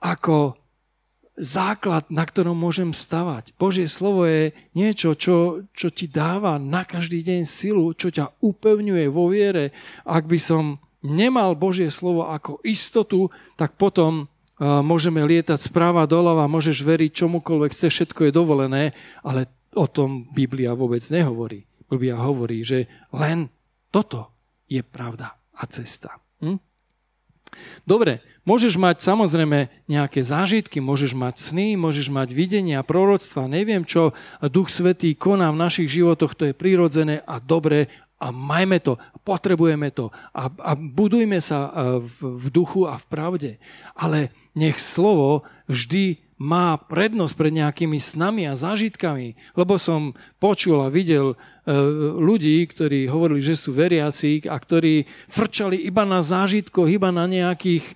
[0.00, 0.59] ako
[1.40, 3.56] základ, na ktorom môžem stavať.
[3.56, 9.08] Božie slovo je niečo, čo, čo ti dáva na každý deň silu, čo ťa upevňuje
[9.08, 9.72] vo viere.
[10.04, 16.44] Ak by som nemal Božie slovo ako istotu, tak potom uh, môžeme lietať správa doľava,
[16.44, 18.84] môžeš veriť čomukoľvek chce, všetko je dovolené,
[19.24, 21.64] ale o tom Biblia vôbec nehovorí.
[21.88, 23.50] Biblia hovorí, že len
[23.90, 24.30] toto
[24.70, 26.20] je pravda a cesta.
[26.38, 26.69] Hm?
[27.84, 34.14] Dobre, môžeš mať samozrejme nejaké zážitky, môžeš mať sny, môžeš mať videnia, proroctva, neviem čo,
[34.40, 39.88] Duch Svetý koná v našich životoch, to je prirodzené a dobre a majme to, potrebujeme
[39.96, 41.72] to a, a budujme sa
[42.04, 43.50] v, v duchu a v pravde.
[43.96, 50.88] Ale nech slovo vždy má prednosť pred nejakými snami a zážitkami, lebo som počul a
[50.88, 51.36] videl e,
[52.16, 57.84] ľudí, ktorí hovorili, že sú veriaci a ktorí frčali iba na zážitkoch, iba na nejakých,
[57.84, 57.94] e,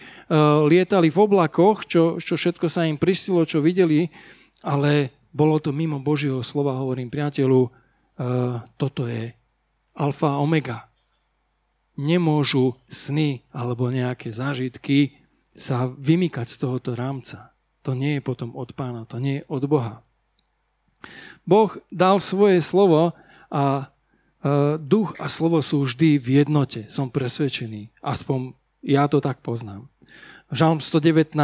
[0.69, 4.13] lietali v oblakoch, čo, čo všetko sa im prisilo, čo videli,
[4.61, 7.71] ale bolo to mimo Božieho slova, hovorím priateľu, e,
[8.77, 9.33] toto je
[9.97, 10.93] alfa a omega.
[11.97, 15.17] Nemôžu sny alebo nejaké zážitky
[15.57, 17.54] sa vymykať z tohoto rámca.
[17.85, 20.01] To nie je potom od pána, to nie je od Boha.
[21.45, 23.13] Boh dal svoje slovo
[23.53, 23.85] a e,
[24.81, 27.93] duch a slovo sú vždy v jednote, som presvedčený.
[28.01, 29.93] Aspoň ja to tak poznám.
[30.49, 31.37] Žalm 119,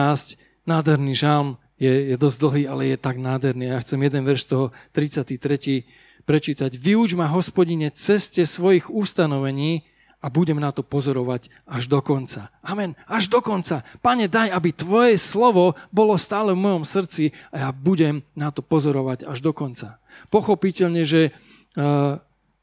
[0.65, 3.73] nádherný žalm, je, je dosť dlhý, ale je tak nádherný.
[3.73, 5.89] Ja chcem jeden verš toho 33.
[6.29, 6.77] prečítať.
[6.77, 9.89] Vyuč ma, hospodine, ceste svojich ustanovení
[10.21, 12.53] a budem na to pozorovať až do konca.
[12.61, 12.93] Amen.
[13.09, 13.81] Až do konca.
[14.05, 18.61] Pane, daj, aby tvoje slovo bolo stále v mojom srdci a ja budem na to
[18.61, 19.97] pozorovať až do konca.
[20.29, 21.33] Pochopiteľne, že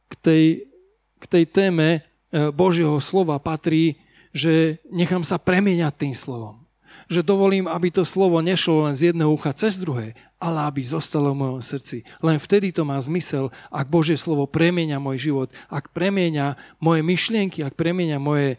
[0.07, 0.69] k tej,
[1.17, 2.05] k tej téme
[2.53, 3.97] Božieho slova patrí,
[4.35, 6.66] že nechám sa premieňať tým slovom
[7.07, 11.31] že dovolím, aby to slovo nešlo len z jedného ucha cez druhé, ale aby zostalo
[11.33, 12.03] v mojom srdci.
[12.19, 17.63] Len vtedy to má zmysel, ak Božie slovo premieňa môj život, ak premieňa moje myšlienky,
[17.63, 18.57] ak premieňa moje e,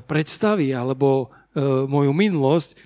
[0.00, 2.76] predstavy alebo e, moju minulosť, e,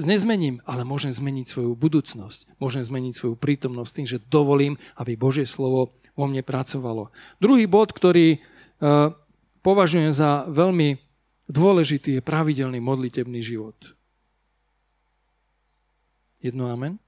[0.00, 2.56] nezmením, ale môžem zmeniť svoju budúcnosť.
[2.56, 7.08] Môžem zmeniť svoju prítomnosť tým, že dovolím, aby Božie slovo vo mne pracovalo.
[7.40, 8.36] Druhý bod, ktorý
[9.62, 10.98] považujem za veľmi
[11.46, 13.78] dôležitý, je pravidelný modlitebný život.
[16.42, 16.98] Jedno amen?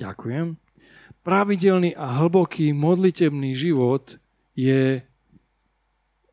[0.00, 0.56] Ďakujem.
[1.20, 4.16] Pravidelný a hlboký modlitebný život
[4.56, 5.04] je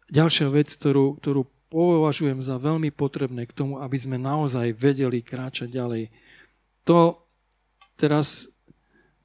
[0.07, 5.69] ďalšia vec, ktorú, ktorú považujem za veľmi potrebné k tomu, aby sme naozaj vedeli kráčať
[5.69, 6.09] ďalej.
[6.87, 7.27] To
[7.99, 8.47] teraz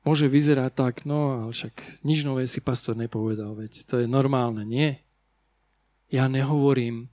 [0.03, 4.67] môže vyzerať tak, no ale však nič nové si pastor nepovedal, veď to je normálne,
[4.67, 4.99] nie?
[6.11, 7.09] Ja nehovorím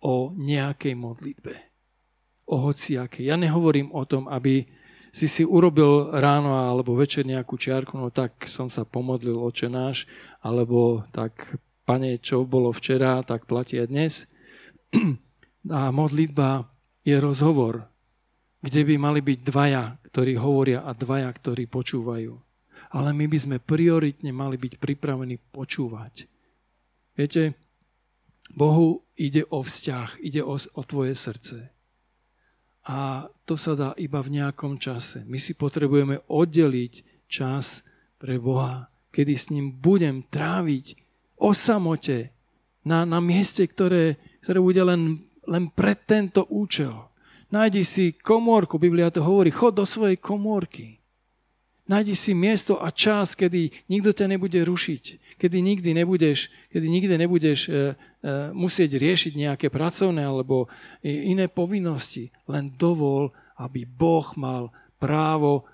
[0.00, 1.73] o nejakej modlitbe
[2.44, 3.24] o hociaké.
[3.24, 4.68] Ja nehovorím o tom, aby
[5.14, 10.10] si si urobil ráno alebo večer nejakú čiarku, no tak som sa pomodlil oče náš,
[10.42, 11.54] alebo tak
[11.86, 14.14] pane, čo bolo včera, tak platí aj dnes.
[15.70, 16.68] A modlitba
[17.04, 17.88] je rozhovor,
[18.60, 22.32] kde by mali byť dvaja, ktorí hovoria a dvaja, ktorí počúvajú.
[22.92, 26.28] Ale my by sme prioritne mali byť pripravení počúvať.
[27.16, 27.56] Viete,
[28.52, 31.73] Bohu ide o vzťah, ide o, o tvoje srdce.
[32.84, 35.24] A to sa dá iba v nejakom čase.
[35.24, 37.80] My si potrebujeme oddeliť čas
[38.20, 41.00] pre Boha, kedy s ním budem tráviť
[41.40, 42.32] o samote
[42.84, 47.08] na, na mieste, ktoré, ktoré bude len, len pre tento účel.
[47.48, 51.04] Nájdi si komórku, Biblia to hovorí, chod do svojej komórky
[51.84, 55.04] Nájdi si miesto a čas, kedy nikto ťa nebude rušiť,
[55.44, 57.76] kedy nikdy nebudeš, kedy nikdy nebudeš e, e,
[58.56, 60.72] musieť riešiť nejaké pracovné alebo
[61.04, 62.32] iné povinnosti.
[62.48, 63.28] Len dovol,
[63.60, 65.68] aby Boh mal právo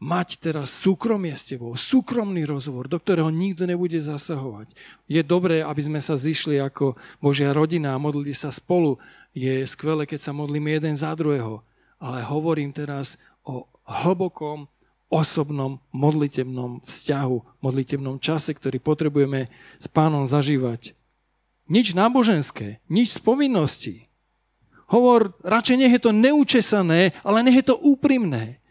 [0.00, 4.72] mať teraz súkromie s tebou, súkromný rozhovor, do ktorého nikto nebude zasahovať.
[5.10, 8.96] Je dobré, aby sme sa zišli ako Božia rodina a modlili sa spolu.
[9.34, 11.60] Je skvelé, keď sa modlíme jeden za druhého.
[12.00, 14.70] Ale hovorím teraz o hlbokom
[15.10, 19.50] osobnom modlitebnom vzťahu, modlitebnom čase, ktorý potrebujeme
[19.82, 20.94] s pánom zažívať.
[21.66, 23.94] Nič náboženské, nič z povinností.
[24.90, 28.62] Hovor, radšej nech je to neučesané, ale nech je to úprimné.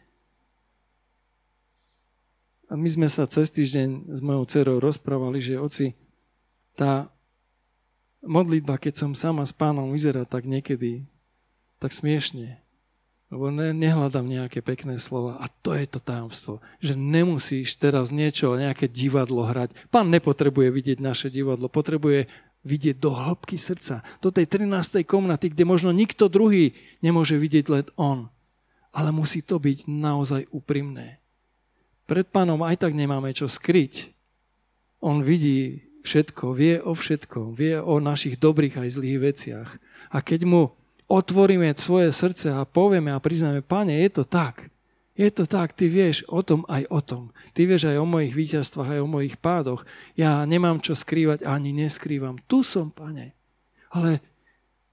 [2.71, 5.95] A my sme sa cez týždeň s mojou dcerou rozprávali, že oci,
[6.75, 7.12] tá
[8.23, 11.08] modlitba, keď som sama s pánom vyzerá tak niekedy,
[11.80, 12.60] tak smiešne.
[13.29, 15.37] Lebo ne, nehľadám nejaké pekné slova.
[15.37, 16.65] A to je to tajomstvo.
[16.81, 19.69] Že nemusíš teraz niečo, nejaké divadlo hrať.
[19.93, 21.69] Pán nepotrebuje vidieť naše divadlo.
[21.69, 22.25] Potrebuje
[22.65, 24.01] vidieť do hĺbky srdca.
[24.19, 25.05] Do tej 13.
[25.05, 26.73] komnaty, kde možno nikto druhý
[27.05, 28.33] nemôže vidieť len on.
[28.89, 31.21] Ale musí to byť naozaj úprimné.
[32.09, 34.09] Pred pánom aj tak nemáme čo skryť.
[35.05, 39.69] On vidí všetko, vie o všetko, vie o našich dobrých aj zlých veciach.
[40.09, 40.73] A keď mu
[41.09, 44.69] otvoríme svoje srdce a povieme a priznáme, pane, je to tak.
[45.19, 47.23] Je to tak, ty vieš o tom aj o tom.
[47.51, 49.83] Ty vieš aj o mojich víťazstvách, aj o mojich pádoch.
[50.15, 52.39] Ja nemám čo skrývať, ani neskrývam.
[52.47, 53.35] Tu som, pane.
[53.91, 54.23] Ale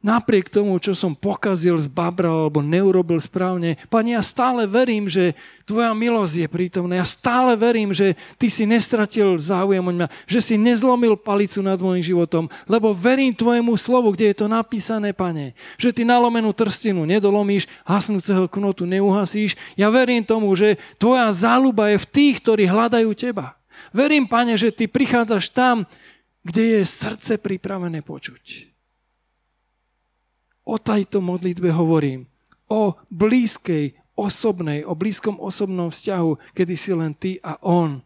[0.06, 5.34] Napriek tomu, čo som pokazil, zbabral alebo neurobil správne, Pane, ja stále verím, že
[5.66, 7.02] Tvoja milosť je prítomná.
[7.02, 11.74] Ja stále verím, že Ty si nestratil záujem o mňa, že si nezlomil palicu nad
[11.82, 17.02] môjim životom, lebo verím Tvojemu slovu, kde je to napísané, Pane, že Ty nalomenú trstinu
[17.02, 19.58] nedolomíš, hasnúceho knotu neuhasíš.
[19.74, 23.58] Ja verím tomu, že Tvoja záľuba je v tých, ktorí hľadajú Teba.
[23.90, 25.82] Verím, Pane, že Ty prichádzaš tam,
[26.46, 28.75] kde je srdce pripravené počuť.
[30.66, 32.26] O tejto modlitbe hovorím.
[32.66, 38.02] O blízkej, osobnej, o blízkom osobnom vzťahu, kedy si len ty a on.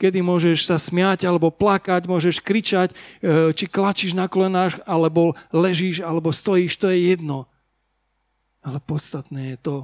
[0.00, 6.02] Kedy môžeš sa smiať alebo plakať, môžeš kričať, e, či klačíš na kolenách, alebo ležíš,
[6.02, 7.46] alebo stojíš, to je jedno.
[8.64, 9.76] Ale podstatné je to,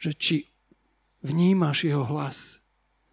[0.00, 0.36] že či
[1.22, 2.58] vnímaš jeho hlas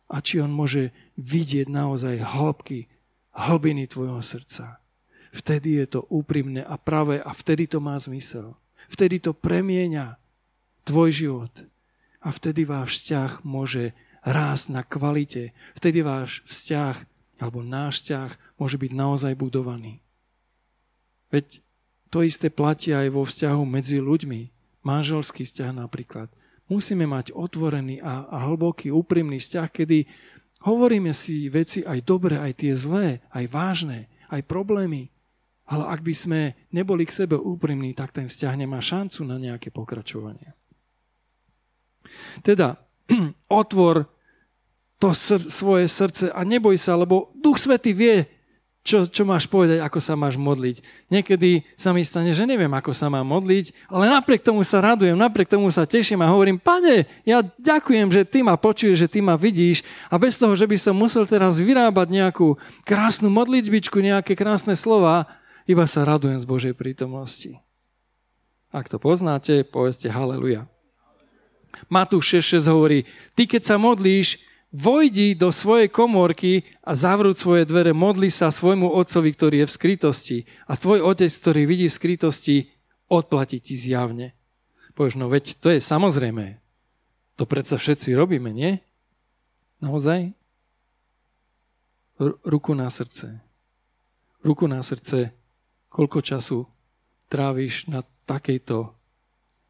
[0.09, 2.87] a či on môže vidieť naozaj hĺbky,
[3.35, 4.79] hlbiny tvojho srdca.
[5.35, 8.55] Vtedy je to úprimné a pravé a vtedy to má zmysel.
[8.87, 10.15] Vtedy to premieňa
[10.87, 11.53] tvoj život.
[12.23, 13.91] A vtedy váš vzťah môže
[14.23, 15.51] rásť na kvalite.
[15.75, 17.03] Vtedy váš vzťah
[17.43, 19.99] alebo náš vzťah môže byť naozaj budovaný.
[21.29, 21.59] Veď
[22.09, 24.41] to isté platí aj vo vzťahu medzi ľuďmi.
[24.87, 26.31] Manželský vzťah napríklad.
[26.71, 30.07] Musíme mať otvorený a, a hlboký, úprimný vzťah, kedy
[30.63, 35.13] hovoríme si veci aj dobré, aj tie zlé, aj vážne, aj problémy.
[35.65, 39.73] Ale ak by sme neboli k sebe úprimní, tak ten vzťah nemá šancu na nejaké
[39.73, 40.53] pokračovanie.
[42.45, 42.77] Teda,
[43.49, 44.05] otvor
[45.01, 48.29] to sr- svoje srdce a neboj sa, lebo Duch Svety vie,
[48.85, 51.09] čo, čo máš povedať, ako sa máš modliť.
[51.09, 55.17] Niekedy sa mi stane, že neviem, ako sa mám modliť, ale napriek tomu sa radujem,
[55.17, 59.25] napriek tomu sa teším a hovorím, pane, ja ďakujem, že ty ma počuješ, že ty
[59.25, 64.37] ma vidíš a bez toho, že by som musel teraz vyrábať nejakú krásnu modlitbičku, nejaké
[64.37, 65.25] krásne slova,
[65.65, 67.57] iba sa radujem z Božej prítomnosti.
[68.69, 70.69] Ak to poznáte, povedzte haleluja.
[71.91, 72.99] Matúš 6.6 hovorí,
[73.35, 74.39] ty keď sa modlíš,
[74.75, 79.75] vojdi do svojej komórky a zavrúť svoje dvere, modli sa svojmu otcovi, ktorý je v
[79.75, 80.37] skrytosti.
[80.67, 82.55] A tvoj otec, ktorý vidí v skrytosti,
[83.07, 84.35] odplatí ti zjavne.
[84.95, 86.59] Povieš, no veď to je samozrejme.
[87.35, 88.79] To predsa všetci robíme, nie?
[89.83, 90.31] Naozaj?
[92.15, 93.43] R- ruku na srdce.
[94.39, 95.35] Ruku na srdce
[95.95, 96.67] koľko času
[97.31, 98.91] tráviš na takejto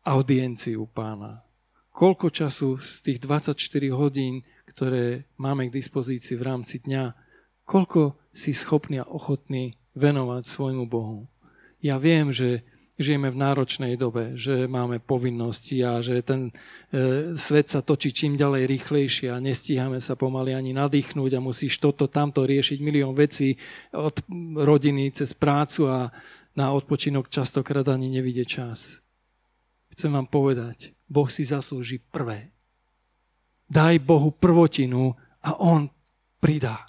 [0.01, 1.45] audiencii u pána.
[1.93, 3.53] Koľko času z tých 24
[3.93, 7.13] hodín, ktoré máme k dispozícii v rámci dňa,
[7.61, 11.29] koľko si schopný a ochotný venovať svojmu Bohu.
[11.79, 16.51] Ja viem, že žijeme v náročnej dobe, že máme povinnosti a že ten
[16.91, 21.83] e, svet sa točí čím ďalej rýchlejšie a nestíhame sa pomaly ani nadýchnúť a musíš
[21.83, 23.59] toto, tamto riešiť milión vecí
[23.91, 24.15] od
[24.55, 26.07] rodiny cez prácu a
[26.55, 29.03] na odpočinok častokrát ani nevidie čas.
[29.91, 32.55] Chcem vám povedať, Boh si zaslúži prvé.
[33.67, 35.91] Daj Bohu prvotinu a On
[36.39, 36.87] pridá.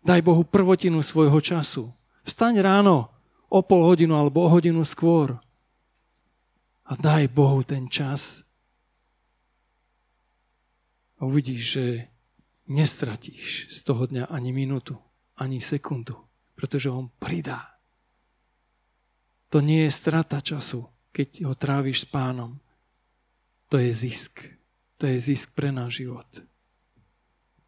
[0.00, 1.92] Daj Bohu prvotinu svojho času.
[2.24, 3.15] Vstaň ráno,
[3.48, 5.38] o pol hodinu alebo o hodinu skôr.
[6.86, 8.46] A daj Bohu ten čas.
[11.16, 11.86] a uvidíš, že
[12.68, 14.98] nestratíš z toho dňa ani minútu,
[15.40, 16.16] ani sekundu,
[16.52, 17.78] pretože on pridá.
[19.48, 22.60] To nie je strata času, keď ho tráviš s pánom.
[23.72, 24.44] To je zisk.
[25.00, 26.28] To je zisk pre náš život.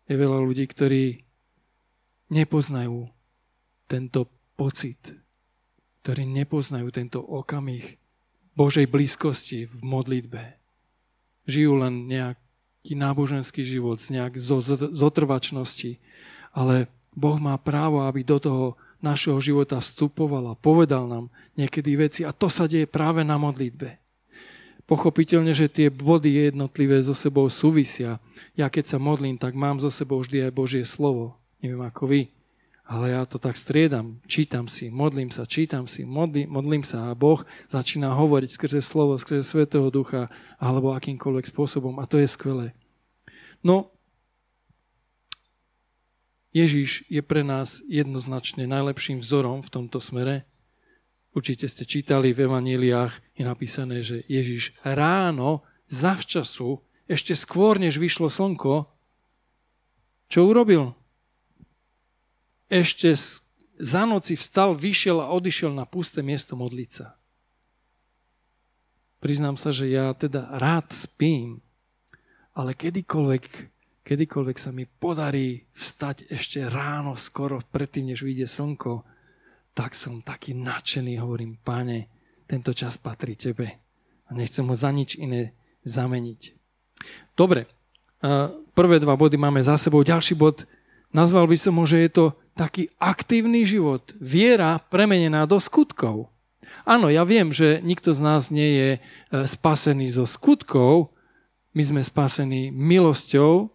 [0.08, 1.24] Je veľa ľudí, ktorí
[2.32, 3.08] nepoznajú
[3.88, 5.16] tento pocit,
[6.08, 8.00] ktorí nepoznajú tento okamih
[8.56, 10.56] Božej blízkosti v modlitbe.
[11.44, 16.00] Žijú len nejaký náboženský život, nejak zo zotrvačnosti,
[16.56, 21.28] ale Boh má právo, aby do toho našeho života vstupoval a povedal nám
[21.60, 24.00] niekedy veci a to sa deje práve na modlitbe.
[24.88, 28.16] Pochopiteľne, že tie body jednotlivé so sebou súvisia.
[28.56, 31.36] Ja keď sa modlím, tak mám so sebou vždy aj Božie slovo.
[31.60, 32.32] Neviem ako vy.
[32.88, 37.18] Ale ja to tak striedam, čítam si, modlím sa, čítam si, modlím, modlím sa a
[37.18, 42.72] Boh začína hovoriť skrze slovo, skrze Svetého Ducha alebo akýmkoľvek spôsobom a to je skvelé.
[43.60, 43.92] No,
[46.56, 50.48] Ježiš je pre nás jednoznačne najlepším vzorom v tomto smere.
[51.36, 55.60] Určite ste čítali v evaníliách, je napísané, že Ježiš ráno,
[55.92, 58.88] zavčasu, ešte skôr, než vyšlo slnko,
[60.28, 60.97] čo urobil?
[62.68, 63.16] Ešte
[63.78, 67.16] za noci vstal, vyšiel a odišiel na pusté miesto modliť sa.
[69.18, 71.58] Priznám sa, že ja teda rád spím,
[72.54, 73.44] ale kedykoľvek,
[74.06, 79.02] kedykoľvek sa mi podarí vstať ešte ráno, skoro predtým, než vyjde slnko,
[79.74, 82.10] tak som taký nadšený, hovorím, páne,
[82.46, 83.78] tento čas patrí tebe
[84.26, 85.54] a nechcem ho za nič iné
[85.86, 86.54] zameniť.
[87.38, 87.70] Dobre,
[88.74, 90.02] prvé dva body máme za sebou.
[90.02, 90.66] Ďalší bod,
[91.14, 92.26] nazval by som ho, že je to
[92.58, 94.14] taký aktívny život.
[94.18, 96.32] Viera premenená do skutkov.
[96.82, 99.00] Áno, ja viem, že nikto z nás nie je e,
[99.44, 101.12] spasený zo skutkov.
[101.76, 103.70] My sme spasení milosťou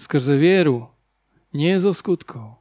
[0.00, 0.88] skrze vieru,
[1.52, 2.56] nie zo skutkov.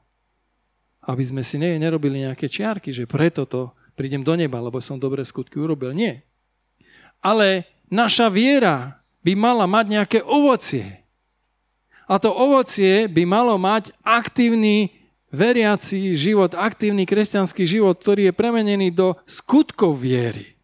[1.08, 5.24] Aby sme si nerobili nejaké čiarky, že preto to prídem do neba, lebo som dobré
[5.24, 5.96] skutky urobil.
[5.96, 6.28] Nie.
[7.24, 10.99] Ale naša viera by mala mať nejaké ovocie.
[12.10, 14.90] A to ovocie by malo mať aktívny
[15.30, 20.58] veriaci život, aktívny kresťanský život, ktorý je premenený do skutkov viery.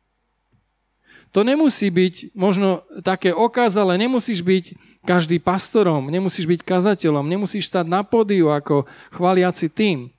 [1.38, 4.66] To nemusí byť možno také okázale, nemusíš byť
[5.06, 10.10] každý pastorom, nemusíš byť kazateľom, nemusíš stať na pódiu ako chvaliaci tým,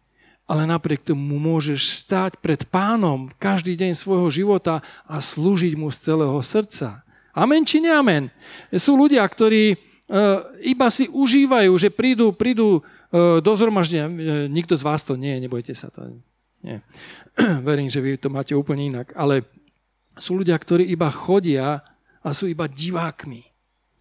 [0.47, 6.13] ale napriek tomu môžeš stať pred pánom každý deň svojho života a slúžiť mu z
[6.13, 7.03] celého srdca.
[7.35, 8.31] Amen či neamen?
[8.77, 9.86] Sú ľudia, ktorí
[10.63, 12.79] iba si užívajú, že prídu, prídu
[13.17, 14.13] E, do zhromaždenia, e,
[14.51, 16.11] nikto z vás to nie, nebojte sa to.
[16.61, 16.83] Nie.
[17.69, 19.15] Verím, že vy to máte úplne inak.
[19.15, 19.47] Ale
[20.19, 21.81] sú ľudia, ktorí iba chodia
[22.21, 23.56] a sú iba divákmi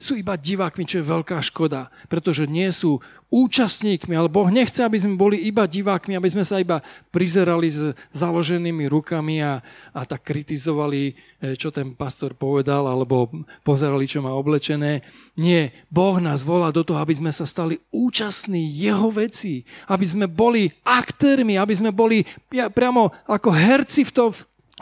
[0.06, 3.02] sú iba divákmi, čo je veľká škoda, pretože nie sú
[3.34, 7.92] účastníkmi, ale Boh nechce, aby sme boli iba divákmi, aby sme sa iba prizerali s
[8.14, 11.14] založenými rukami a, a tak kritizovali, e,
[11.58, 13.28] čo ten pastor povedal, alebo
[13.66, 15.02] pozerali, čo má oblečené.
[15.34, 20.30] Nie, Boh nás volá do toho, aby sme sa stali účastní Jeho veci, aby sme
[20.30, 22.22] boli aktérmi, aby sme boli
[22.54, 24.30] priamo ako herci v tom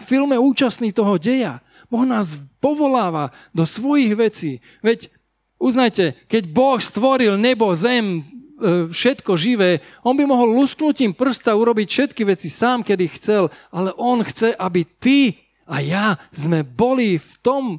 [0.04, 1.63] filme účastní toho deja.
[1.94, 4.66] Boh nás povoláva do svojich vecí.
[4.82, 5.14] Veď
[5.62, 8.26] uznajte, keď Boh stvoril nebo, zem,
[8.58, 13.94] e, všetko živé, on by mohol lusknutím prsta urobiť všetky veci sám, kedy chcel, ale
[13.94, 15.38] on chce, aby ty
[15.70, 17.78] a ja sme boli v tom,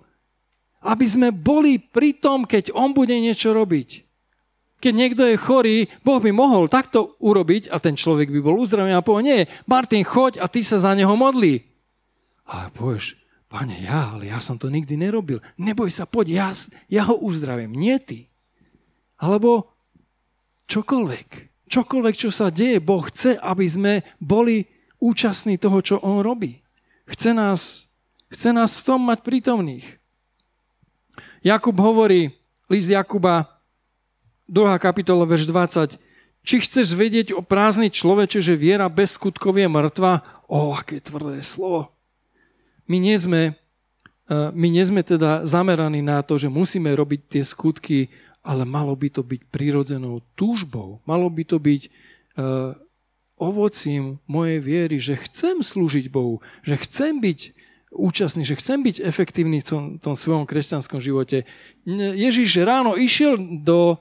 [0.86, 4.06] aby sme boli pri tom, keď on bude niečo robiť.
[4.78, 8.94] Keď niekto je chorý, Boh by mohol takto urobiť a ten človek by bol uzdravený
[8.94, 11.66] a povie, nie, Martin, choď a ty sa za neho modlí.
[12.44, 13.23] A povieš,
[13.54, 15.38] Pane, ja, ale ja som to nikdy nerobil.
[15.54, 16.48] Neboj sa, poď, ja,
[16.90, 18.26] ja ho uzdravím, nie ty.
[19.14, 19.70] Alebo
[20.66, 21.28] čokoľvek.
[21.70, 24.66] Čokoľvek, čo sa deje, Boh chce, aby sme boli
[24.98, 26.66] účastní toho, čo On robí.
[27.06, 27.86] Chce nás,
[28.26, 29.86] chce nás v tom mať prítomných.
[31.46, 32.34] Jakub hovorí,
[32.66, 33.54] list Jakuba,
[34.50, 34.82] 2.
[34.82, 35.94] kapitola, verš 20,
[36.42, 40.26] či chceš vedieť o prázdny človeče, že viera bez skutkov je mŕtva?
[40.50, 41.93] O, aké tvrdé slovo.
[42.84, 43.52] My nie sme,
[44.28, 48.12] e, my nie sme teda zameraní na to, že musíme robiť tie skutky,
[48.44, 51.00] ale malo by to byť prírodzenou túžbou.
[51.08, 51.82] Malo by to byť
[52.36, 52.76] uh,
[53.40, 57.56] ovocím mojej viery, že chcem slúžiť Bohu, že chcem byť
[57.94, 61.46] účastný, že chcem byť efektívny v tom, tom svojom kresťanskom živote.
[61.88, 63.96] Ježiš ráno išiel do,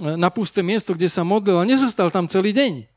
[0.00, 2.88] e, na pusté miesto, kde sa modlil a nezostal tam celý deň.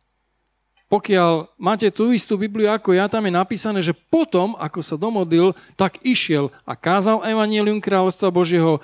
[0.87, 5.51] Pokiaľ máte tú istú Bibliu ako ja, tam je napísané, že potom, ako sa domodlil,
[5.75, 8.81] tak išiel a kázal Evangelium kráľovstva Božieho, e,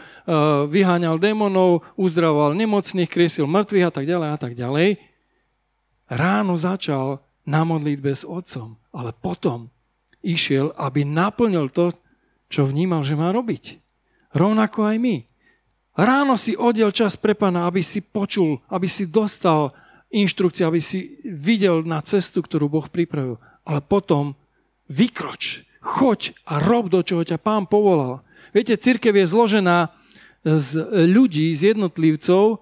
[0.67, 4.99] vyháňal démonov, uzdravoval nemocných, kriesil mŕtvych a tak ďalej a tak ďalej.
[6.11, 9.71] Ráno začal na modlitbe s otcom, ale potom
[10.19, 11.95] išiel, aby naplnil to,
[12.51, 13.79] čo vnímal, že má robiť.
[14.35, 15.15] Rovnako aj my.
[15.95, 19.71] Ráno si odiel čas pre pána, aby si počul, aby si dostal
[20.13, 23.41] inštrukcie, aby si videl na cestu, ktorú Boh pripravil.
[23.65, 24.37] Ale potom
[24.85, 28.21] vykroč, choď a rob, do čoho ťa pán povolal.
[28.53, 29.89] Viete, církev je zložená
[30.45, 30.69] z
[31.09, 32.61] ľudí, z jednotlivcov,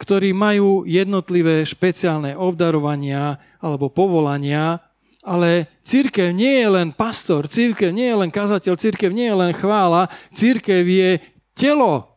[0.00, 4.80] ktorí majú jednotlivé špeciálne obdarovania alebo povolania,
[5.20, 9.52] ale církev nie je len pastor, církev nie je len kazateľ, církev nie je len
[9.52, 11.10] chvála, církev je
[11.52, 12.16] telo.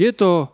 [0.00, 0.48] Je to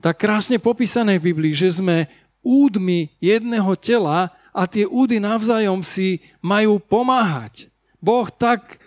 [0.00, 2.08] tak krásne popísané v Biblii, že sme
[2.44, 7.72] údmi jedného tela a tie údy navzájom si majú pomáhať.
[7.98, 8.78] Boh tak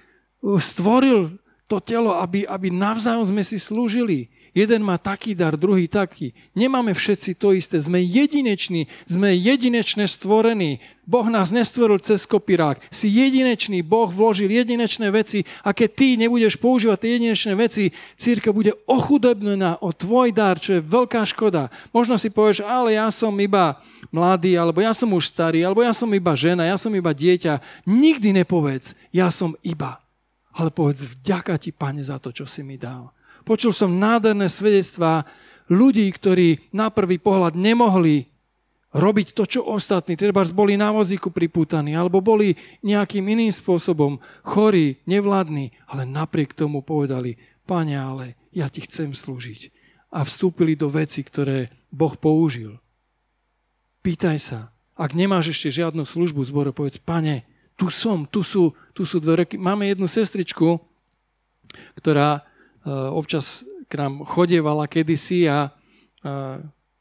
[0.61, 1.35] stvoril
[1.67, 4.31] to telo, aby, aby navzájom sme si slúžili.
[4.57, 6.33] Jeden má taký dar, druhý taký.
[6.57, 7.77] Nemáme všetci to isté.
[7.77, 10.81] Sme jedineční, sme jedinečne stvorení.
[11.05, 12.81] Boh nás nestvoril cez kopirák.
[12.89, 18.49] Si jedinečný, Boh vložil jedinečné veci a keď ty nebudeš používať tie jedinečné veci, círka
[18.49, 21.69] bude ochudobnená o tvoj dar, čo je veľká škoda.
[21.93, 23.77] Možno si povieš, ale ja som iba
[24.09, 27.85] mladý, alebo ja som už starý, alebo ja som iba žena, ja som iba dieťa.
[27.85, 30.01] Nikdy nepovedz, ja som iba.
[30.57, 33.13] Ale povedz, vďaka ti, pane, za to, čo si mi dal.
[33.47, 35.23] Počul som nádherné svedectvá
[35.71, 38.27] ľudí, ktorí na prvý pohľad nemohli
[38.91, 40.19] robiť to, čo ostatní.
[40.19, 46.83] Treba boli na vozíku pripútaní, alebo boli nejakým iným spôsobom chorí, nevládni, ale napriek tomu
[46.83, 49.75] povedali, Pane, ale ja ti chcem slúžiť.
[50.15, 52.79] A vstúpili do veci, ktoré Boh použil.
[53.99, 54.59] Pýtaj sa,
[54.95, 57.43] ak nemáš ešte žiadnu službu zboru, povedz, Pane,
[57.75, 59.59] tu som, tu sú, tu sú dve roky.
[59.59, 60.79] Máme jednu sestričku,
[61.99, 62.46] ktorá
[62.87, 65.61] občas k nám chodievala kedysi a, a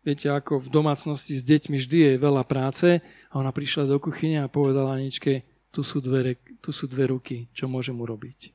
[0.07, 4.43] viete, ako v domácnosti s deťmi vždy je veľa práce a ona prišla do kuchyne
[4.43, 5.43] a povedala Aničke,
[5.75, 8.55] tu sú dve, tu sú dve ruky, čo môžem urobiť.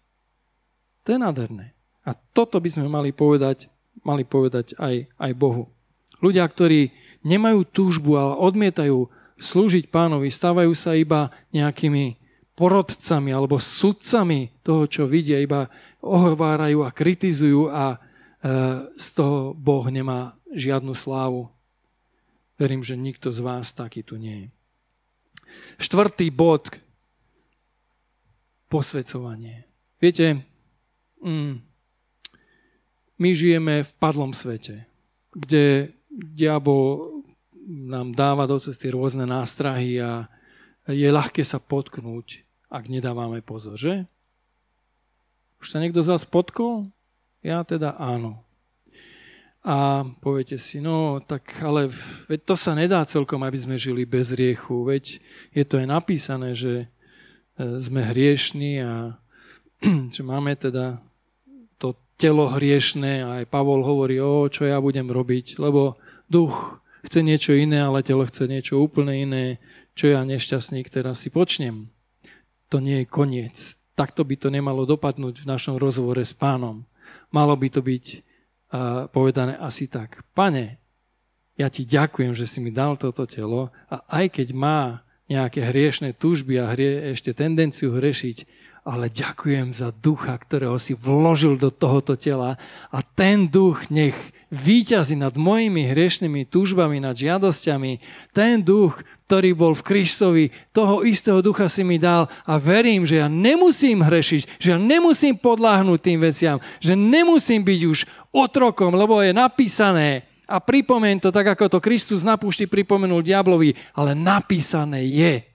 [1.06, 1.76] To je nádherné.
[2.08, 3.70] A toto by sme mali povedať,
[4.02, 5.70] mali povedať aj, aj Bohu.
[6.24, 12.18] Ľudia, ktorí nemajú túžbu, ale odmietajú slúžiť pánovi, stávajú sa iba nejakými
[12.54, 15.66] porodcami alebo sudcami toho, čo vidia, iba
[16.02, 17.98] ohovárajú a kritizujú a e,
[18.98, 21.48] z toho Boh nemá žiadnu slávu.
[22.58, 24.50] Verím, že nikto z vás taký tu nie je.
[25.82, 26.70] Štvrtý bod.
[28.72, 29.68] Posvedcovanie.
[30.00, 30.48] Viete,
[31.20, 31.60] mm,
[33.20, 34.88] my žijeme v padlom svete,
[35.36, 37.22] kde diabol
[37.68, 40.26] nám dáva do cesty rôzne nástrahy a
[40.90, 42.42] je ľahké sa potknúť,
[42.72, 44.10] ak nedávame pozor, že?
[45.62, 46.90] Už sa niekto z vás potkol?
[47.46, 48.42] Ja teda áno.
[49.62, 51.94] A poviete si, no tak ale
[52.26, 54.82] veď to sa nedá celkom, aby sme žili bez riechu.
[54.90, 55.22] Veď
[55.54, 56.86] je to aj napísané, že e,
[57.78, 59.22] sme hriešní a
[60.18, 60.98] že máme teda
[61.78, 67.22] to telo hriešné a aj Pavol hovorí, o čo ja budem robiť, lebo duch chce
[67.22, 69.46] niečo iné, ale telo chce niečo úplne iné,
[69.94, 71.94] čo ja nešťastník teraz si počnem.
[72.74, 76.82] To nie je koniec takto by to nemalo dopadnúť v našom rozhovore s pánom.
[77.30, 80.26] Malo by to byť uh, povedané asi tak.
[80.34, 80.82] Pane,
[81.54, 86.18] ja ti ďakujem, že si mi dal toto telo a aj keď má nejaké hriešne
[86.18, 88.38] túžby a hrie, ešte tendenciu hrešiť,
[88.82, 92.58] ale ďakujem za ducha, ktorého si vložil do tohoto tela
[92.90, 94.18] a ten duch nech
[94.52, 98.04] výťazí nad mojimi hriešnými túžbami, nad žiadosťami.
[98.36, 103.24] Ten duch, ktorý bol v Kristovi, toho istého ducha si mi dal a verím, že
[103.24, 108.00] ja nemusím hrešiť, že ja nemusím podláhnuť tým veciam, že nemusím byť už
[108.36, 113.72] otrokom, lebo je napísané, a pripomen to tak, ako to Kristus na púšti pripomenul diablovi,
[113.96, 115.51] ale napísané je.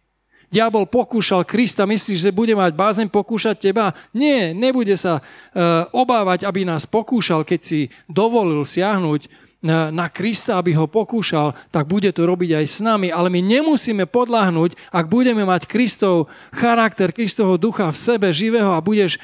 [0.46, 3.90] Diabol pokúšal Krista, myslíš, že bude mať bázeň pokúšať teba?
[4.14, 5.22] Nie, nebude sa e,
[5.90, 9.28] obávať, aby nás pokúšal, keď si dovolil siahnuť e,
[9.90, 13.10] na Krista, aby ho pokúšal, tak bude to robiť aj s nami.
[13.10, 18.78] Ale my nemusíme podľahnúť, ak budeme mať Kristov charakter, Kristovho ducha v sebe živého a
[18.78, 19.20] budeš e,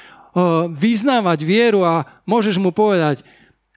[0.74, 3.22] vyznávať vieru a môžeš mu povedať,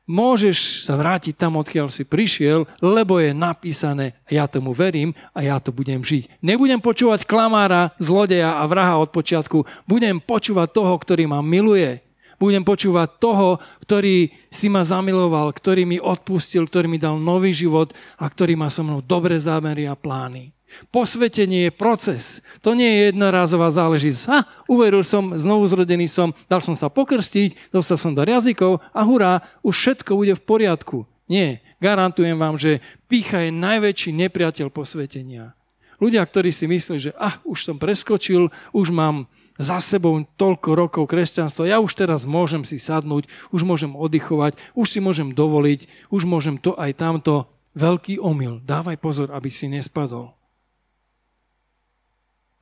[0.06, 5.58] môžeš sa vrátiť tam, odkiaľ si prišiel, lebo je napísané, ja tomu verím a ja
[5.60, 6.41] to budem žiť.
[6.41, 12.01] Nebudem počúvať klamára, zlodeja a vraha od počiatku, budem počúvať toho, ktorý ma miluje.
[12.36, 17.95] Budem počúvať toho, ktorý si ma zamiloval, ktorý mi odpustil, ktorý mi dal nový život
[18.20, 20.55] a ktorý má so mnou dobré zámery a plány.
[20.91, 22.43] Posvetenie je proces.
[22.59, 24.26] To nie je jednorázová záležitosť.
[24.28, 29.01] A, uveril som, znovu zrodený som, dal som sa pokrstiť, dostal som do jazykov a
[29.07, 30.97] hurá, už všetko bude v poriadku.
[31.26, 35.57] Nie, garantujem vám, že pícha je najväčší nepriateľ posvetenia.
[35.97, 41.03] Ľudia, ktorí si myslí, že ah, už som preskočil, už mám za sebou toľko rokov
[41.07, 46.28] kresťanstva, ja už teraz môžem si sadnúť, už môžem oddychovať, už si môžem dovoliť, už
[46.28, 47.47] môžem to aj tamto.
[47.76, 48.63] Veľký omyl.
[48.63, 50.36] Dávaj pozor, aby si nespadol.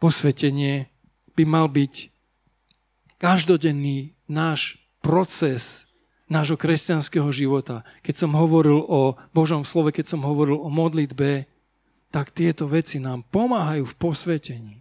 [0.03, 0.91] Posvetenie
[1.31, 2.11] by mal byť
[3.23, 5.87] každodenný náš proces
[6.27, 7.87] nášho kresťanského života.
[8.03, 11.47] Keď som hovoril o Božom slove, keď som hovoril o modlitbe,
[12.11, 14.75] tak tieto veci nám pomáhajú v posvetení.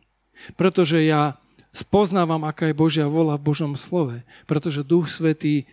[0.58, 1.38] Pretože ja
[1.70, 4.26] spoznávam, aká je Božia vola v Božom slove.
[4.44, 5.66] Pretože Duch Svetý eh,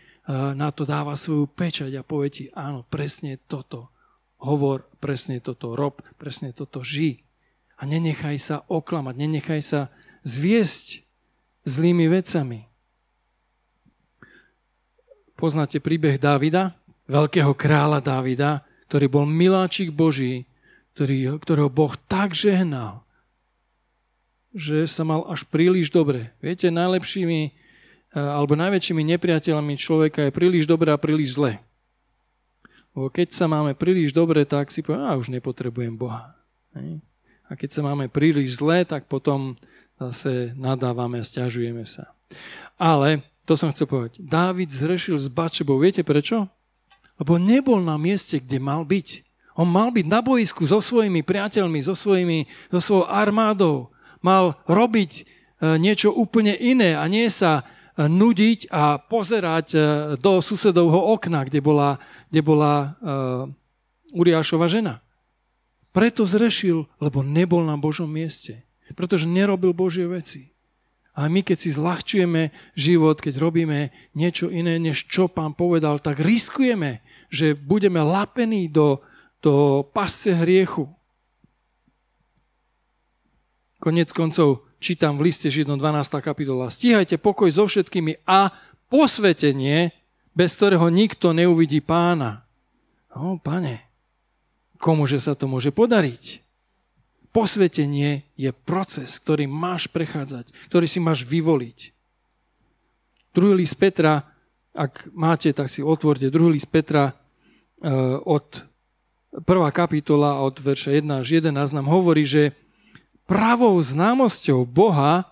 [0.54, 3.90] na to dáva svoju pečať a povie ti, áno, presne toto.
[4.40, 7.28] Hovor, presne toto rob, presne toto ži.
[7.80, 9.82] A nenechaj sa oklamať, nenechaj sa
[10.28, 11.08] zviesť
[11.64, 12.68] zlými vecami.
[15.40, 16.76] Poznáte príbeh Dávida,
[17.08, 20.44] veľkého kráľa Dávida, ktorý bol miláčik Boží,
[20.94, 23.08] ktorý, ktorého Boh tak žehnal,
[24.52, 26.36] že sa mal až príliš dobre.
[26.44, 27.52] Viete, najlepšími eh,
[28.12, 31.62] alebo najväčšími nepriateľmi človeka je príliš dobre a príliš zle.
[32.98, 36.36] Lebo keď sa máme príliš dobre, tak si poviem, a už nepotrebujem Boha.
[37.50, 39.58] A keď sa máme príliš zle, tak potom
[39.98, 42.14] zase nadávame a stiažujeme sa.
[42.78, 45.82] Ale, to som chcel povedať, Dávid zrešil s Bačebou.
[45.82, 46.48] Viete prečo?
[47.20, 49.28] Lebo nebol na mieste, kde mal byť.
[49.60, 53.92] On mal byť na boisku so svojimi priateľmi, so, svojimi, so svojou armádou
[54.24, 55.24] mal robiť e,
[55.76, 59.80] niečo úplne iné a nie sa e, nudiť a pozerať e,
[60.16, 62.00] do susedovho okna, kde bola,
[62.32, 62.74] kde bola
[63.04, 65.04] uh, Uriášova žena.
[65.90, 68.62] Preto zrešil, lebo nebol na Božom mieste.
[68.94, 70.54] Pretože nerobil Božie veci.
[71.18, 76.22] A my, keď si zľahčujeme život, keď robíme niečo iné, než čo pán povedal, tak
[76.24, 79.04] riskujeme, že budeme lapení do,
[79.44, 80.88] do pasce hriechu.
[83.84, 86.24] Konec koncov čítam v liste Židom 12.
[86.24, 86.72] kapitola.
[86.72, 88.56] Stíhajte pokoj so všetkými a
[88.88, 89.92] posvetenie,
[90.32, 92.48] bez ktorého nikto neuvidí pána.
[93.12, 93.89] No, pane,
[94.80, 96.42] komuže sa to môže podariť?
[97.30, 101.94] Posvetenie je proces, ktorý máš prechádzať, ktorý si máš vyvoliť.
[103.38, 104.26] Druhý list Petra,
[104.74, 108.66] ak máte, tak si otvorte druhý list Petra eh, od
[109.46, 112.58] prvá kapitola od verša 1 až 11 nám hovorí, že
[113.30, 115.30] pravou známosťou Boha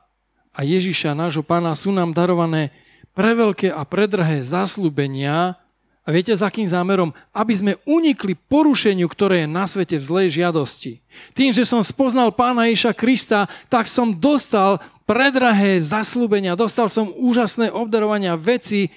[0.54, 2.70] a Ježiša, nášho pána, sú nám darované
[3.18, 5.58] preveľké a predrahé zaslúbenia.
[6.08, 7.12] A viete, za akým zámerom?
[7.36, 11.04] Aby sme unikli porušeniu, ktoré je na svete v zlej žiadosti.
[11.36, 17.76] Tým, že som spoznal pána Ježiša Krista, tak som dostal predrahé zaslúbenia, dostal som úžasné
[17.76, 18.88] obdarovania veci,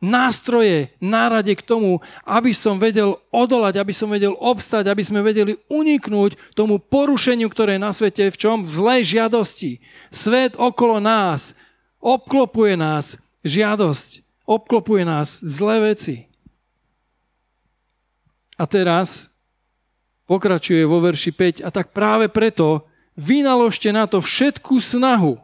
[0.00, 5.56] nástroje, nárade k tomu, aby som vedel odolať, aby som vedel obstať, aby sme vedeli
[5.68, 8.64] uniknúť tomu porušeniu, ktoré je na svete v čom?
[8.64, 9.84] V zlej žiadosti.
[10.12, 11.52] Svet okolo nás
[12.00, 16.33] obklopuje nás žiadosť, obklopuje nás zlé veci.
[18.54, 19.32] A teraz
[20.24, 22.86] pokračuje vo verši 5 a tak práve preto
[23.18, 25.38] vynaložte na to všetku snahu.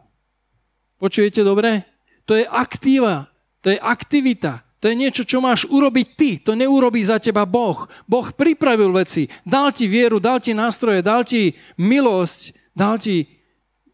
[1.01, 1.87] Počujete dobre?
[2.29, 3.27] To je aktíva,
[3.59, 4.63] to je aktivita.
[4.81, 6.29] To je niečo, čo máš urobiť ty.
[6.41, 7.85] To neurobí za teba Boh.
[8.09, 9.29] Boh pripravil veci.
[9.45, 13.29] Dal ti vieru, dal ti nástroje, dal ti milosť, dal ti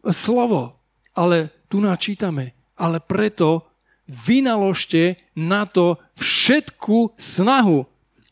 [0.00, 0.80] slovo.
[1.12, 2.56] Ale tu načítame.
[2.80, 3.68] Ale preto
[4.08, 7.84] vynaložte na to všetku snahu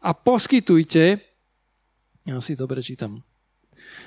[0.07, 1.19] a poskytujte,
[2.31, 3.27] ja si dobre čítam,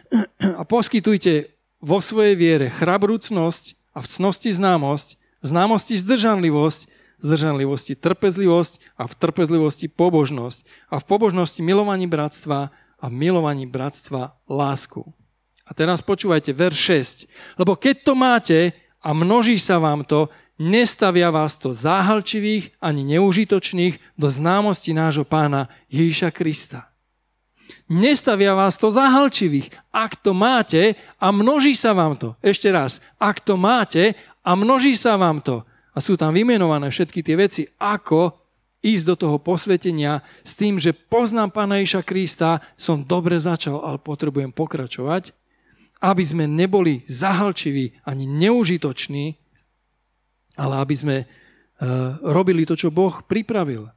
[0.60, 1.52] a poskytujte
[1.84, 6.82] vo svojej viere chrabrúcnosť a v cnosti známosť, známosti zdržanlivosť,
[7.20, 14.40] zdržanlivosti trpezlivosť a v trpezlivosti pobožnosť a v pobožnosti milovaní bratstva a v milovaní bratstva
[14.48, 15.04] lásku.
[15.68, 17.60] A teraz počúvajte, verš 6.
[17.60, 18.60] Lebo keď to máte
[19.04, 25.72] a množí sa vám to, nestavia vás to záhalčivých ani neužitočných do známosti nášho pána
[25.88, 26.92] Ježíša Krista.
[27.90, 29.74] Nestavia vás to záhalčivých.
[29.90, 32.38] Ak to máte a množí sa vám to.
[32.44, 33.02] Ešte raz.
[33.18, 34.14] Ak to máte
[34.46, 35.66] a množí sa vám to.
[35.94, 38.38] A sú tam vymenované všetky tie veci, ako
[38.86, 43.98] ísť do toho posvetenia s tým, že poznám Pána Iša Krista, som dobre začal, ale
[44.00, 45.36] potrebujem pokračovať,
[46.00, 49.36] aby sme neboli zahalčiví ani neužitoční,
[50.60, 53.88] ale aby sme uh, robili to, čo Boh pripravil.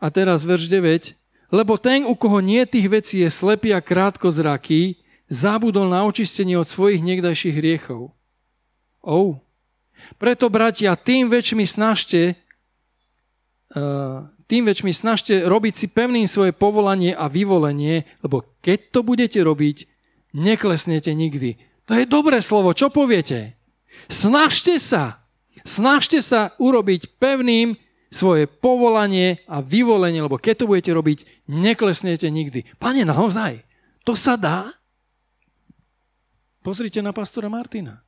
[0.00, 1.12] A teraz verš 9.
[1.52, 6.60] Lebo ten, u koho nie tých vecí je slepý a krátko zraký, Zabudol na očistenie
[6.60, 8.12] od svojich niekdajších hriechov.
[9.00, 9.40] Oh.
[10.20, 12.36] Preto, bratia, tým väčšmi snažte,
[13.72, 19.40] uh, tým väčšmi snažte robiť si pevným svoje povolanie a vyvolenie, lebo keď to budete
[19.40, 19.88] robiť,
[20.36, 21.56] neklesnete nikdy.
[21.88, 23.56] To je dobré slovo, čo poviete?
[24.12, 25.21] Snažte sa,
[25.62, 27.78] snažte sa urobiť pevným
[28.12, 32.68] svoje povolanie a vyvolenie, lebo keď to budete robiť, neklesnete nikdy.
[32.76, 33.64] Pane, naozaj,
[34.04, 34.68] to sa dá?
[36.62, 38.04] Pozrite na pastora Martina.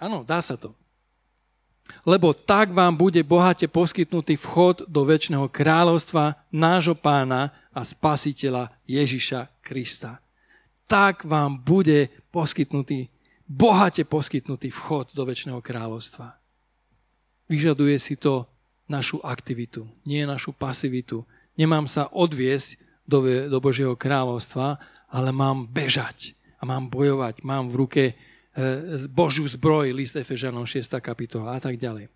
[0.00, 0.72] Áno, dá sa to.
[2.08, 9.60] Lebo tak vám bude bohate poskytnutý vchod do väčšného kráľovstva nášho pána a spasiteľa Ježiša
[9.60, 10.24] Krista.
[10.88, 13.12] Tak vám bude poskytnutý,
[13.48, 16.36] bohate poskytnutý vchod do väčšného kráľovstva.
[17.48, 18.48] Vyžaduje si to
[18.88, 21.24] našu aktivitu, nie našu pasivitu.
[21.54, 24.80] Nemám sa odviesť do, do Božieho kráľovstva,
[25.12, 27.44] ale mám bežať a mám bojovať.
[27.44, 28.14] Mám v ruke e,
[29.12, 30.88] Božiu zbroj, list Efežanom 6.
[30.98, 32.08] kapitola a tak ďalej.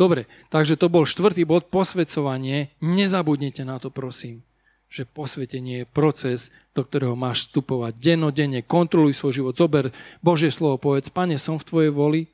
[0.00, 2.72] Dobre, takže to bol štvrtý bod, posvedcovanie.
[2.80, 4.40] Nezabudnite na to, prosím,
[4.88, 8.64] že posvetenie je proces, do ktorého máš vstupovať dennodenne.
[8.64, 9.92] Kontroluj svoj život, zober
[10.24, 12.32] Božie slovo, povedz, pane, som v tvojej voli,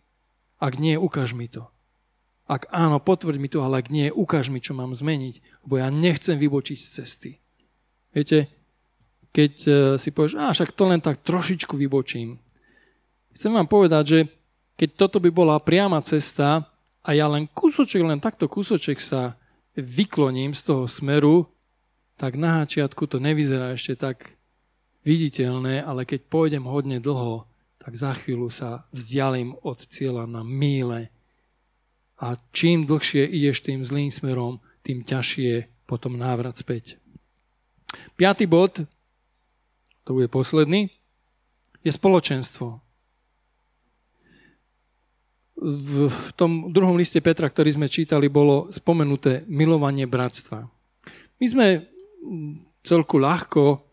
[0.62, 1.66] ak nie, ukáž mi to.
[2.46, 5.90] Ak áno, potvrď mi to, ale ak nie, ukáž mi, čo mám zmeniť, lebo ja
[5.90, 7.30] nechcem vybočiť z cesty.
[8.14, 8.46] Viete,
[9.34, 12.38] keď e, si povieš, a však to len tak trošičku vybočím.
[13.34, 14.20] Chcem vám povedať, že
[14.78, 16.70] keď toto by bola priama cesta
[17.02, 19.34] a ja len kúsoček, len takto kúsoček sa
[19.74, 21.50] vykloním z toho smeru,
[22.14, 24.38] tak na hačiatku to nevyzerá ešte tak
[25.04, 27.44] viditeľné, ale keď pôjdem hodne dlho,
[27.82, 31.12] tak za chvíľu sa vzdialím od cieľa na míle
[32.16, 36.96] a čím dlhšie ideš tým zlým smerom, tým ťažšie potom návrat späť.
[38.16, 38.88] Piatý bod,
[40.08, 40.88] to bude posledný,
[41.84, 42.80] je spoločenstvo.
[45.60, 45.92] V
[46.34, 50.66] tom druhom liste Petra, ktorý sme čítali, bolo spomenuté milovanie bratstva.
[51.40, 51.66] My sme
[52.84, 53.84] celku ľahko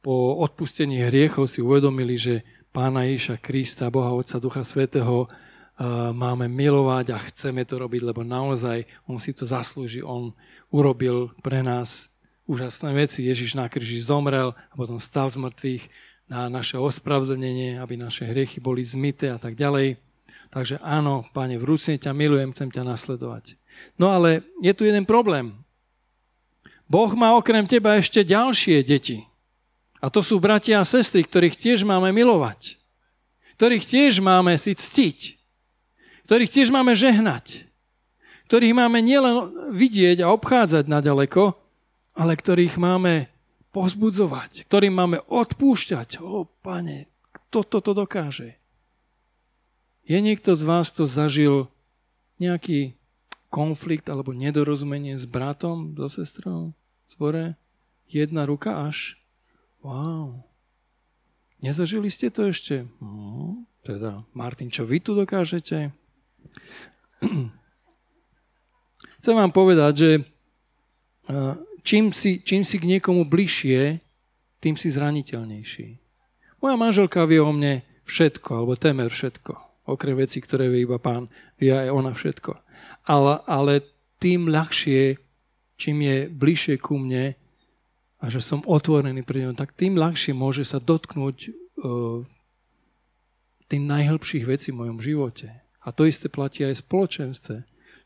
[0.00, 5.26] po odpustení hriechov si uvedomili, že Pána Ježiša Krista, Boha Otca, Ducha Svetého
[6.12, 10.04] máme milovať a chceme to robiť, lebo naozaj on si to zaslúži.
[10.04, 10.36] On
[10.70, 12.12] urobil pre nás
[12.44, 13.26] úžasné veci.
[13.26, 15.84] Ježiš na kríži zomrel a potom stal z mŕtvych
[16.30, 19.98] na naše ospravedlnenie, aby naše hriechy boli zmité a tak ďalej.
[20.50, 23.58] Takže áno, Pane, vrúcne ťa milujem, chcem ťa nasledovať.
[23.98, 25.62] No ale je tu jeden problém.
[26.90, 29.22] Boh má okrem teba ešte ďalšie deti.
[30.02, 32.76] A to sú bratia a sestry, ktorých tiež máme milovať.
[33.54, 35.40] Ktorých tiež máme si ctiť
[36.30, 37.66] ktorých tiež máme žehnať,
[38.46, 41.58] ktorých máme nielen vidieť a obchádzať naďaleko,
[42.14, 43.26] ale ktorých máme
[43.74, 46.22] pozbudzovať, ktorým máme odpúšťať.
[46.22, 48.54] O, pane, kto toto dokáže?
[50.06, 51.66] Je niekto z vás, kto zažil
[52.38, 52.94] nejaký
[53.50, 56.78] konflikt alebo nedorozumenie s bratom, so sestrou,
[57.10, 57.58] zbore?
[58.06, 59.18] Jedna ruka až?
[59.82, 60.46] Wow.
[61.60, 62.88] Nezažili ste to ešte?
[63.02, 65.92] No, teda, Martin, čo vy tu dokážete?
[69.20, 70.10] Chcem vám povedať, že
[71.84, 74.00] čím si, čím si k niekomu bližšie,
[74.60, 75.88] tým si zraniteľnejší.
[76.60, 79.52] Moja manželka vie o mne všetko, alebo temer všetko.
[79.88, 82.52] Okrem veci, ktoré vie iba pán, vie aj ona všetko.
[83.08, 83.80] Ale, ale
[84.20, 85.16] tým ľahšie,
[85.80, 87.32] čím je bližšie ku mne
[88.20, 92.20] a že som otvorený pre ňom, tak tým ľahšie môže sa dotknúť uh,
[93.64, 95.48] tým najhlbších vecí v mojom živote.
[95.80, 97.56] A to isté platí aj v spoločenstve.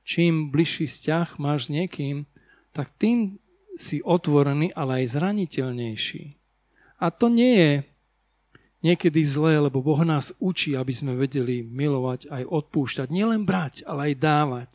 [0.06, 2.30] Čím bližší vzťah máš s niekým,
[2.70, 3.42] tak tým
[3.74, 6.38] si otvorený, ale aj zraniteľnejší.
[7.02, 7.72] A to nie je
[8.84, 13.08] niekedy zlé, lebo Boh nás učí, aby sme vedeli milovať aj odpúšťať.
[13.10, 14.72] Nielen brať, ale aj dávať.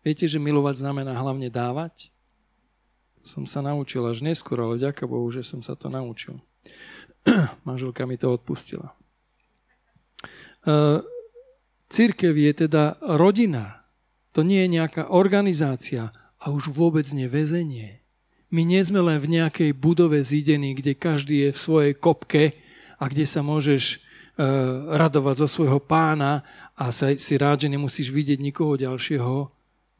[0.00, 2.13] Viete, že milovať znamená hlavne dávať?
[3.24, 6.44] Som sa naučil až neskôr, ale ďaká Bohu, že som sa to naučil.
[7.68, 8.92] Manželka mi to odpustila.
[10.64, 11.00] Uh,
[11.88, 13.84] Církev je teda rodina.
[14.36, 18.04] To nie je nejaká organizácia a už vôbec nie väzenie.
[18.52, 22.54] My nie sme len v nejakej budove zídení, kde každý je v svojej kopke
[23.00, 26.46] a kde sa môžeš uh, radovať zo svojho pána
[26.76, 29.50] a si rád, že nemusíš vidieť nikoho ďalšieho.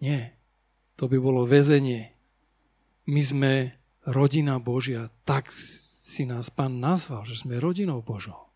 [0.03, 0.35] Nie.
[0.99, 2.14] To by bolo väzenie.
[3.05, 3.53] My sme
[4.09, 5.13] rodina Božia.
[5.29, 5.53] Tak
[6.05, 8.53] si nás pán nazval, že sme rodinou Božou.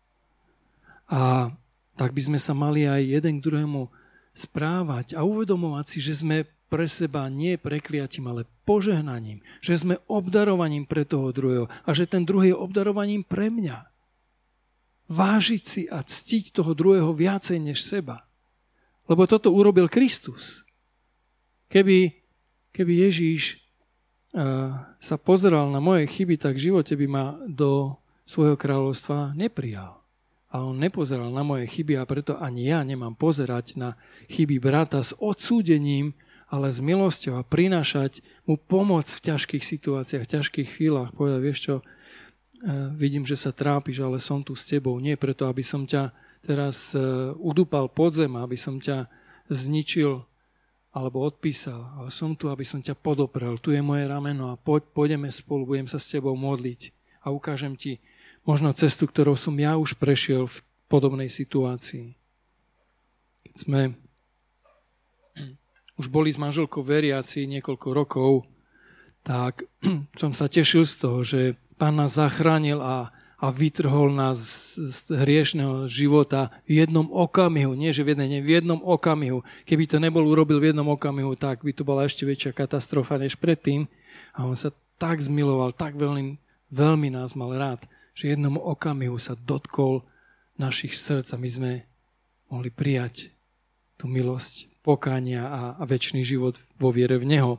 [1.09, 1.49] A
[1.97, 3.89] tak by sme sa mali aj jeden k druhému
[4.37, 9.41] správať a uvedomovať si, že sme pre seba nie prekliatím, ale požehnaním.
[9.65, 13.89] Že sme obdarovaním pre toho druhého a že ten druhý je obdarovaním pre mňa.
[15.09, 18.29] Vážiť si a ctiť toho druhého viacej než seba.
[19.09, 20.61] Lebo toto urobil Kristus.
[21.73, 22.13] Keby,
[22.69, 23.68] keby Ježíš
[24.99, 27.97] sa pozeral na moje chyby, tak v živote by ma do
[28.29, 29.97] svojho kráľovstva neprijal.
[30.49, 33.97] A on nepozeral na moje chyby a preto ani ja nemám pozerať na
[34.29, 36.13] chyby brata s odsúdením,
[36.49, 41.13] ale s milosťou a prinášať mu pomoc v ťažkých situáciách, v ťažkých chvíľach.
[41.13, 41.83] Povedať, vieš čo, e,
[42.97, 44.97] vidím, že sa trápiš, ale som tu s tebou.
[44.97, 46.09] Nie preto, aby som ťa
[46.41, 47.01] teraz e,
[47.37, 49.05] udúpal pod zem, aby som ťa
[49.53, 50.25] zničil
[50.89, 53.61] alebo odpísal, ale som tu, aby som ťa podoprel.
[53.61, 56.89] Tu je moje rameno a poď, pôjdeme spolu, budem sa s tebou modliť
[57.21, 58.01] a ukážem ti
[58.41, 60.57] možno cestu, ktorou som ja už prešiel v
[60.89, 62.17] podobnej situácii.
[63.45, 63.81] Keď sme
[65.99, 68.31] už boli s manželkou veriaci niekoľko rokov,
[69.21, 69.67] tak
[70.21, 75.87] som sa tešil z toho, že pán nás zachránil a, a vytrhol nás z hriešného
[75.87, 77.71] života v jednom okamihu.
[77.71, 79.47] Nie, že v jednej, v jednom okamihu.
[79.63, 83.39] Keby to nebol urobil v jednom okamihu, tak by to bola ešte väčšia katastrofa než
[83.39, 83.87] predtým.
[84.35, 86.35] A on sa tak zmiloval, tak veľmi,
[86.67, 90.03] veľmi nás mal rád, že jednom okamihu sa dotkol
[90.59, 91.71] našich srdc a my sme
[92.51, 93.31] mohli prijať
[93.95, 97.53] tú milosť pokánia a, a väčší život vo viere v Neho.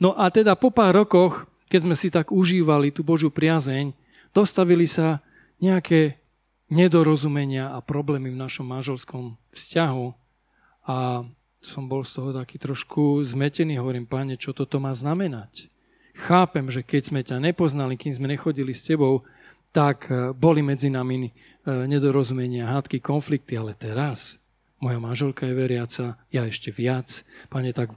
[0.00, 3.92] No a teda po pár rokoch, keď sme si tak užívali tú Božiu priazeň,
[4.38, 5.18] dostavili sa
[5.58, 6.22] nejaké
[6.70, 10.06] nedorozumenia a problémy v našom manželskom vzťahu
[10.86, 11.26] a
[11.58, 13.82] som bol z toho taký trošku zmetený.
[13.82, 15.66] Hovorím, páne, čo toto má znamenať?
[16.14, 19.26] Chápem, že keď sme ťa nepoznali, kým sme nechodili s tebou,
[19.74, 21.32] tak eh, boli medzi nami eh,
[21.90, 24.38] nedorozumenia, hádky, konflikty, ale teraz
[24.78, 27.26] moja manželka je veriaca, ja ešte viac.
[27.50, 27.90] Pane, tak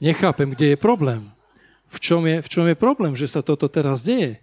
[0.00, 1.28] nechápem, kde je problém.
[1.92, 4.40] V čom je, v čom je problém, že sa toto teraz deje?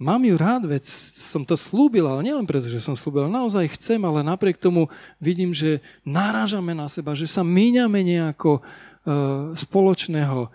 [0.00, 4.00] Mám ju rád, veď som to slúbil, ale nielen preto, že som slúbil, naozaj chcem,
[4.00, 4.88] ale napriek tomu
[5.20, 10.48] vidím, že narážame na seba, že sa míňame nejako uh, spoločného.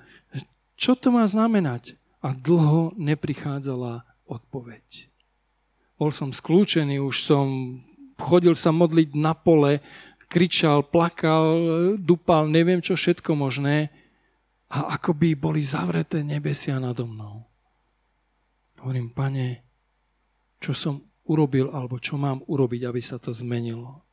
[0.74, 1.94] Čo to má znamenať?
[2.26, 5.14] A dlho neprichádzala odpoveď.
[6.02, 7.46] Bol som skľúčený, už som
[8.18, 9.78] chodil sa modliť na pole,
[10.26, 11.62] kričal, plakal,
[12.02, 13.94] dupal, neviem čo všetko možné
[14.74, 17.45] a ako by boli zavreté nebesia nado mnou.
[18.86, 19.66] Hovorím, pane,
[20.62, 24.06] čo som urobil alebo čo mám urobiť, aby sa to zmenilo.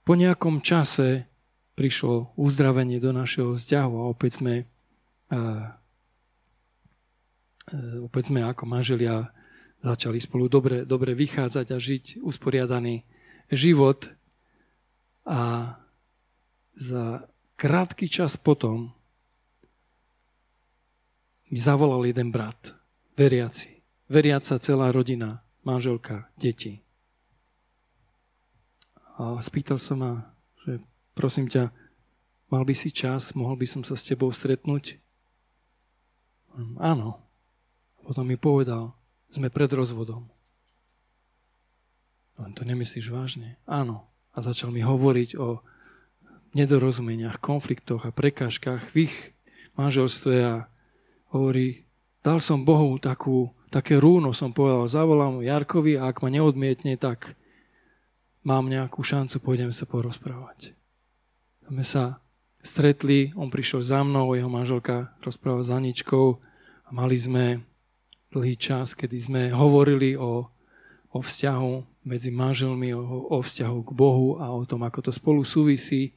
[0.00, 1.28] Po nejakom čase
[1.76, 4.64] prišlo uzdravenie do našeho vzťahu a opäť sme,
[5.28, 5.76] uh,
[8.00, 9.28] opäť sme ako manželia
[9.84, 13.04] začali spolu dobre, dobre vychádzať a žiť usporiadaný
[13.52, 14.08] život.
[15.28, 15.74] A
[16.80, 17.28] za
[17.60, 18.96] krátky čas potom
[21.50, 22.75] mi zavolal jeden brat,
[23.18, 23.82] veriaci.
[24.06, 26.84] Veriaca celá rodina, manželka, deti.
[29.16, 30.12] A spýtal som ma,
[30.62, 30.78] že
[31.16, 31.72] prosím ťa,
[32.52, 35.00] mal by si čas, mohol by som sa s tebou stretnúť?
[36.78, 37.18] Áno.
[38.06, 38.94] Potom mi povedal,
[39.32, 40.30] sme pred rozvodom.
[42.38, 43.58] Len to nemyslíš vážne?
[43.66, 44.06] Áno
[44.36, 45.64] a začal mi hovoriť o
[46.52, 49.16] nedorozumeniach, konfliktoch a prekážkach v ich
[49.80, 50.54] manželstve a
[51.32, 51.85] hovorí,
[52.26, 57.38] dal som Bohu takú, také rúno, som povedal, zavolám Jarkovi a ak ma neodmietne, tak
[58.42, 60.74] mám nejakú šancu, pôjdem sa porozprávať.
[61.70, 62.18] My sa
[62.66, 66.42] stretli, on prišiel za mnou, jeho manželka rozprával za Aničkou
[66.86, 67.62] a mali sme
[68.34, 70.50] dlhý čas, kedy sme hovorili o
[71.16, 73.00] o vzťahu medzi manželmi, o,
[73.32, 76.12] o vzťahu k Bohu a o tom, ako to spolu súvisí.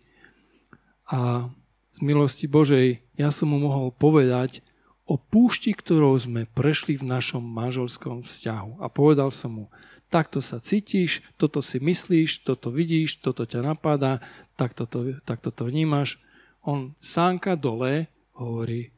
[1.07, 1.47] A
[1.89, 4.61] z milosti Božej ja som mu mohol povedať
[5.09, 8.77] o púšti, ktorou sme prešli v našom manželskom vzťahu.
[8.77, 9.65] A povedal som mu,
[10.13, 14.21] takto sa cítiš, toto si myslíš, toto vidíš, toto ťa napadá,
[14.53, 16.21] takto to, takto to vnímaš.
[16.61, 18.05] On sánka dole
[18.37, 18.93] hovorí,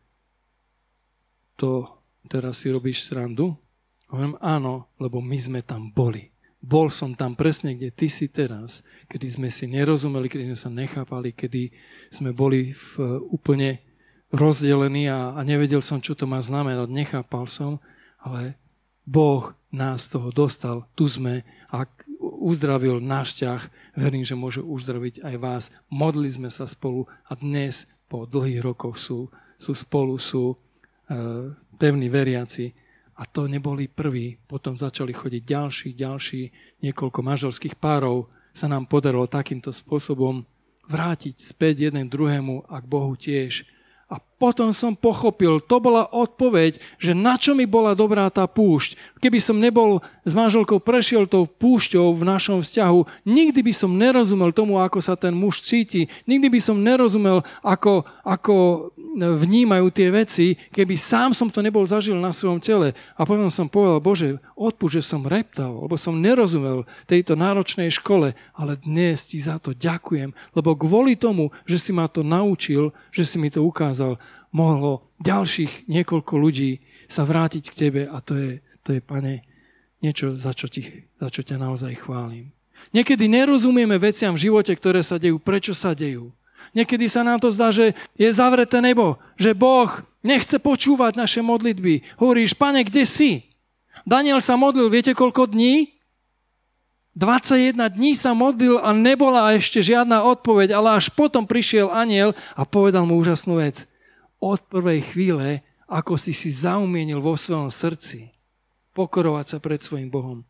[1.56, 1.88] to
[2.28, 3.56] teraz si robíš srandu,
[4.12, 6.28] Hovorím, áno, lebo my sme tam boli.
[6.60, 10.70] Bol som tam presne, kde ty si teraz, kedy sme si nerozumeli, kedy sme sa
[10.70, 11.72] nechápali, kedy
[12.12, 12.92] sme boli v,
[13.32, 13.80] úplne
[14.32, 17.84] rozdelení a, a nevedel som, čo to má znamenať, nechápal som,
[18.24, 18.56] ale
[19.04, 21.88] Boh nás toho dostal, tu sme a
[22.22, 23.62] uzdravil náš ťah,
[23.96, 25.64] verím, že môže uzdraviť aj vás.
[25.92, 30.58] Modli sme sa spolu a dnes po dlhých rokoch sú, sú spolu, sú uh,
[31.80, 32.76] pevní veriaci
[33.16, 34.36] a to neboli prví.
[34.48, 36.42] Potom začali chodiť ďalší, ďalší,
[36.84, 40.44] niekoľko manželských párov sa nám podarilo takýmto spôsobom
[40.92, 43.64] vrátiť späť jeden druhému a k Bohu tiež.
[44.12, 48.98] A potom som pochopil, to bola odpoveď, že na čo mi bola dobrá tá púšť.
[49.22, 54.50] Keby som nebol s manželkou prešiel tou púšťou v našom vzťahu, nikdy by som nerozumel
[54.50, 56.10] tomu, ako sa ten muž cíti.
[56.26, 58.56] Nikdy by som nerozumel, ako, ako
[59.20, 62.96] vnímajú tie veci, keby sám som to nebol zažil na svojom tele.
[63.20, 68.34] A potom som povedal, Bože, odpúšť, že som reptal, lebo som nerozumel tejto náročnej škole,
[68.56, 73.28] ale dnes ti za to ďakujem, lebo kvôli tomu, že si ma to naučil, že
[73.28, 74.16] si mi to ukázal,
[74.52, 78.52] mohlo ďalších niekoľko ľudí sa vrátiť k tebe a to je,
[78.84, 79.44] to je pane,
[80.04, 82.52] niečo, za čo, ti, za čo ťa naozaj chválim.
[82.92, 86.34] Niekedy nerozumieme veciam v živote, ktoré sa dejú, prečo sa dejú.
[86.74, 89.90] Niekedy sa nám to zdá, že je zavreté nebo, že Boh
[90.26, 92.18] nechce počúvať naše modlitby.
[92.18, 93.32] Hovoríš, pane, kde si?
[94.08, 95.94] Daniel sa modlil, viete koľko dní?
[97.12, 102.64] 21 dní sa modlil a nebola ešte žiadna odpoveď, ale až potom prišiel aniel a
[102.64, 103.84] povedal mu úžasnú vec.
[104.42, 108.34] Od prvej chvíle, ako si si zaumienil vo svojom srdci
[108.98, 110.42] pokorovať sa pred svojim Bohom,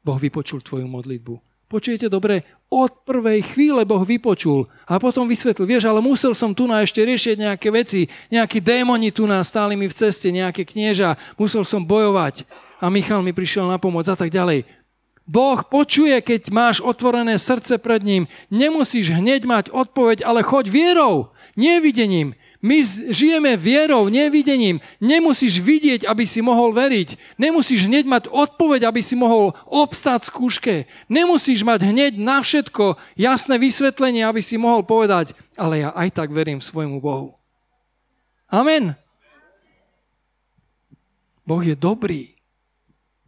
[0.00, 1.34] Boh vypočul tvoju modlitbu.
[1.68, 2.44] Počujete dobre?
[2.72, 7.04] Od prvej chvíle Boh vypočul a potom vysvetlil, vieš, ale musel som tu na ešte
[7.04, 11.84] riešiť nejaké veci, nejakí démoni tu nás stáli mi v ceste, nejaké knieža, musel som
[11.84, 12.48] bojovať
[12.80, 14.64] a Michal mi prišiel na pomoc a tak ďalej.
[15.24, 18.28] Boh počuje, keď máš otvorené srdce pred ním.
[18.52, 22.36] Nemusíš hneď mať odpoveď, ale choď vierou, nevidením.
[22.64, 22.80] My
[23.12, 24.80] žijeme vierou, nevidením.
[24.96, 27.36] Nemusíš vidieť, aby si mohol veriť.
[27.36, 30.88] Nemusíš hneď mať odpoveď, aby si mohol obstáť skúške.
[31.12, 36.32] Nemusíš mať hneď na všetko jasné vysvetlenie, aby si mohol povedať, ale ja aj tak
[36.32, 37.36] verím svojmu Bohu.
[38.48, 38.96] Amen.
[41.44, 42.32] Boh je dobrý.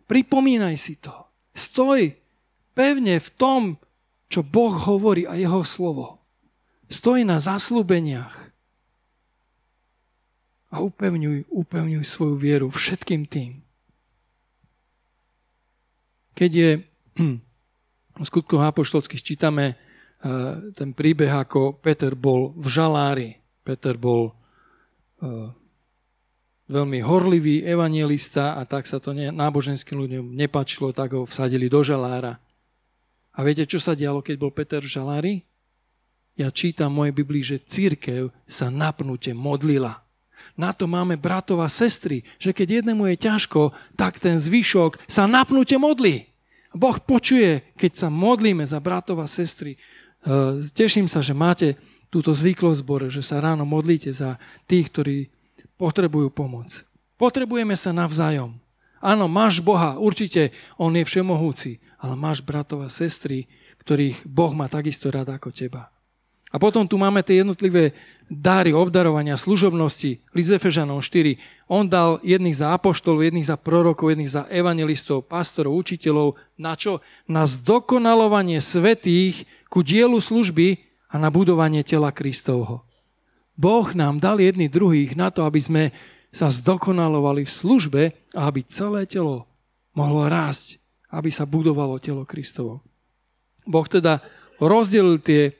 [0.08, 1.12] Pripomínaj si to.
[1.52, 2.16] Stoj
[2.72, 3.76] pevne v tom,
[4.32, 6.24] čo Boh hovorí a jeho slovo.
[6.88, 8.45] Stoj na zaslúbeniach
[10.76, 13.64] a upevňuj, upevňuj svoju vieru všetkým tým.
[16.36, 16.70] Keď je
[18.20, 19.76] v skutkoch apoštolských čítame eh,
[20.76, 23.30] ten príbeh, ako Peter bol v žalári.
[23.64, 24.36] Peter bol
[25.24, 25.48] eh,
[26.68, 32.36] veľmi horlivý evangelista a tak sa to náboženským ľuďom nepačilo, tak ho vsadili do žalára.
[33.36, 35.34] A viete, čo sa dialo, keď bol Peter v žalári?
[36.36, 40.05] Ja čítam v mojej Biblii, že církev sa napnute modlila.
[40.56, 45.28] Na to máme bratov a sestry, že keď jednému je ťažko, tak ten zvyšok sa
[45.28, 46.24] napnute modlí.
[46.72, 49.76] Boh počuje, keď sa modlíme za bratov a sestry.
[49.76, 49.78] E,
[50.72, 51.76] teším sa, že máte
[52.08, 55.16] túto zvyklosť zbore, že sa ráno modlíte za tých, ktorí
[55.76, 56.84] potrebujú pomoc.
[57.16, 58.56] Potrebujeme sa navzájom.
[59.00, 63.48] Áno, máš Boha, určite On je všemohúci, ale máš bratov a sestry,
[63.84, 65.92] ktorých Boh má takisto rád ako teba.
[66.56, 67.92] A potom tu máme tie jednotlivé
[68.32, 70.24] dáry, obdarovania, služobnosti.
[70.32, 71.36] Lizefežanom 4.
[71.68, 76.40] On dal jedných za apoštolov, jedných za prorokov, jedných za evangelistov, pastorov, učiteľov.
[76.56, 77.04] Na čo?
[77.28, 80.80] Na zdokonalovanie svetých ku dielu služby
[81.12, 82.88] a na budovanie tela Kristovho.
[83.52, 85.82] Boh nám dal jedný druhých na to, aby sme
[86.32, 88.02] sa zdokonalovali v službe
[88.32, 89.44] a aby celé telo
[89.92, 90.80] mohlo rásť,
[91.12, 92.80] aby sa budovalo telo Kristovo.
[93.68, 94.24] Boh teda
[94.56, 95.52] rozdelil tie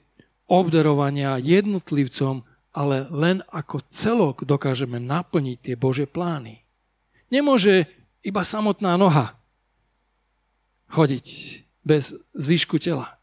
[0.46, 6.62] obdarovania jednotlivcom, ale len ako celok dokážeme naplniť tie Bože plány.
[7.32, 7.90] Nemôže
[8.22, 9.34] iba samotná noha
[10.90, 11.26] chodiť
[11.82, 13.18] bez zvyšku tela.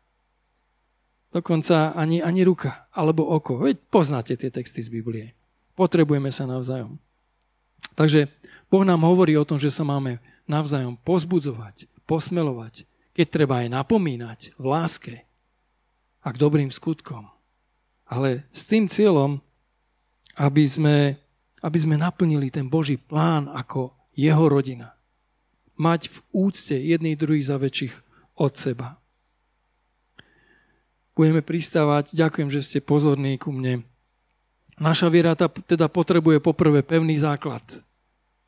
[1.34, 3.66] Dokonca ani, ani ruka alebo oko.
[3.66, 5.34] Veď poznáte tie texty z Biblie.
[5.74, 7.02] Potrebujeme sa navzájom.
[7.98, 8.30] Takže
[8.70, 12.86] Boh nám hovorí o tom, že sa máme navzájom pozbudzovať, posmelovať,
[13.18, 15.14] keď treba aj napomínať v láske
[16.24, 17.28] a k dobrým skutkom.
[18.08, 19.44] Ale s tým cieľom,
[20.40, 21.20] aby sme,
[21.60, 24.96] aby sme naplnili ten Boží plán ako jeho rodina.
[25.76, 27.94] Mať v úcte jedných druhých za väčších
[28.40, 29.04] od seba
[31.14, 32.14] budeme pristávať.
[32.14, 33.86] Ďakujem, že ste pozorní ku mne.
[34.82, 37.62] Naša viera teda potrebuje poprvé pevný základ.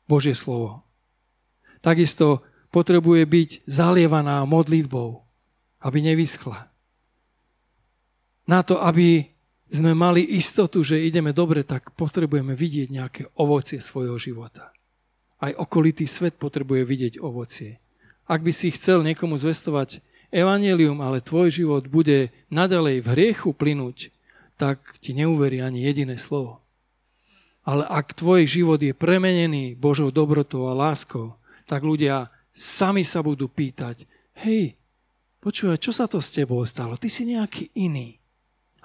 [0.06, 0.82] Božie slovo.
[1.82, 2.42] Takisto
[2.74, 5.22] potrebuje byť zalievaná modlitbou,
[5.82, 6.66] aby nevyschla.
[8.46, 9.26] Na to, aby
[9.66, 14.70] sme mali istotu, že ideme dobre, tak potrebujeme vidieť nejaké ovocie svojho života.
[15.42, 17.82] Aj okolitý svet potrebuje vidieť ovocie.
[18.26, 24.10] Ak by si chcel niekomu zvestovať evanelium, ale tvoj život bude nadalej v hriechu plynúť,
[24.56, 26.62] tak ti neuverí ani jediné slovo.
[27.66, 31.34] Ale ak tvoj život je premenený Božou dobrotou a láskou,
[31.66, 34.06] tak ľudia sami sa budú pýtať,
[34.46, 34.78] hej,
[35.42, 36.94] počúvaj, čo sa to s tebou stalo?
[36.94, 38.22] Ty si nejaký iný.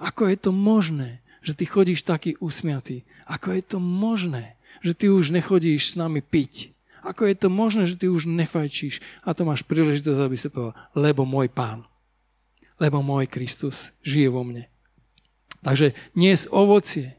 [0.02, 3.06] Ako je to možné, že ty chodíš taký usmiatý?
[3.30, 6.74] Ako je to možné, že ty už nechodíš s nami piť?
[7.06, 10.74] Ako je to možné, že ty už nefajčíš a to máš príležitosť, aby sa povedal,
[10.94, 11.86] lebo môj pán,
[12.78, 14.66] lebo môj Kristus žije vo mne.
[15.62, 17.14] Takže dnes ovocie.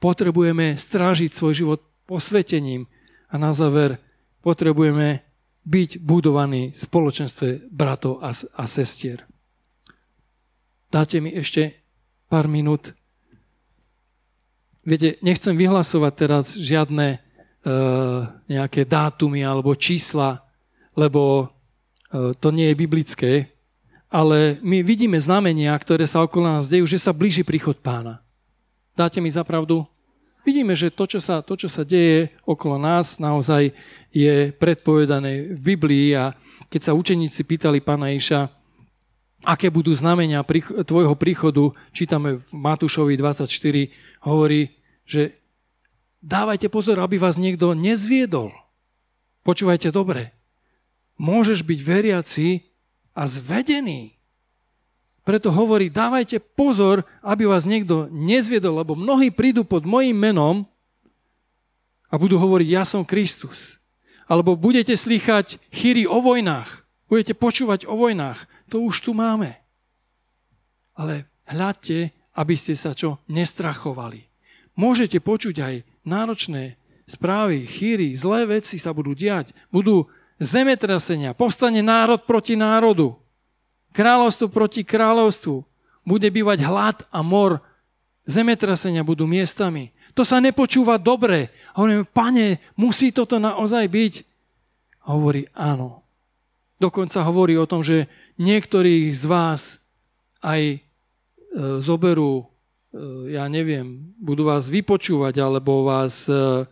[0.00, 2.88] Potrebujeme strážiť svoj život posvetením
[3.28, 4.00] a na záver
[4.40, 5.24] potrebujeme
[5.62, 9.24] byť budovaní v spoločenstve bratov a, a sestier.
[10.92, 11.81] Dáte mi ešte
[12.32, 12.96] pár minút.
[14.80, 20.40] Viete, nechcem vyhlasovať teraz žiadne uh, nejaké dátumy alebo čísla,
[20.96, 23.32] lebo uh, to nie je biblické,
[24.08, 28.24] ale my vidíme znamenia, ktoré sa okolo nás dejú, že sa blíži príchod pána.
[28.96, 29.84] Dáte mi za pravdu?
[30.42, 33.76] Vidíme, že to čo, sa, to, čo sa deje okolo nás, naozaj
[34.08, 36.32] je predpovedané v Biblii a
[36.66, 38.61] keď sa učeníci pýtali pána Iša,
[39.42, 40.46] aké budú znamenia
[40.86, 43.46] tvojho príchodu, čítame v Matúšovi 24,
[44.22, 45.34] hovorí, že
[46.22, 48.54] dávajte pozor, aby vás niekto nezviedol.
[49.42, 50.30] Počúvajte dobre.
[51.18, 52.48] Môžeš byť veriaci
[53.12, 54.14] a zvedený.
[55.22, 60.66] Preto hovorí, dávajte pozor, aby vás niekto nezviedol, lebo mnohí prídu pod mojim menom
[62.10, 63.78] a budú hovoriť, ja som Kristus.
[64.26, 66.82] Alebo budete slychať chyry o vojnách.
[67.06, 69.52] Budete počúvať o vojnách to už tu máme.
[70.96, 74.24] Ale hľadte, aby ste sa čo nestrachovali.
[74.72, 75.74] Môžete počuť aj
[76.08, 79.52] náročné správy, chýry, zlé veci sa budú diať.
[79.68, 80.08] Budú
[80.40, 83.12] zemetrasenia, povstane národ proti národu,
[83.92, 85.60] kráľovstvo proti kráľovstvu.
[86.02, 87.60] Bude bývať hlad a mor,
[88.24, 89.92] zemetrasenia budú miestami.
[90.16, 91.52] To sa nepočúva dobre.
[91.76, 94.14] Hovoríme, pane, musí toto naozaj byť?
[95.12, 96.02] Hovorí, áno.
[96.82, 99.82] Dokonca hovorí o tom, že niektorých z vás
[100.42, 100.78] aj e,
[101.80, 106.66] zoberú, e, ja neviem, budú vás vypočúvať, alebo vás e,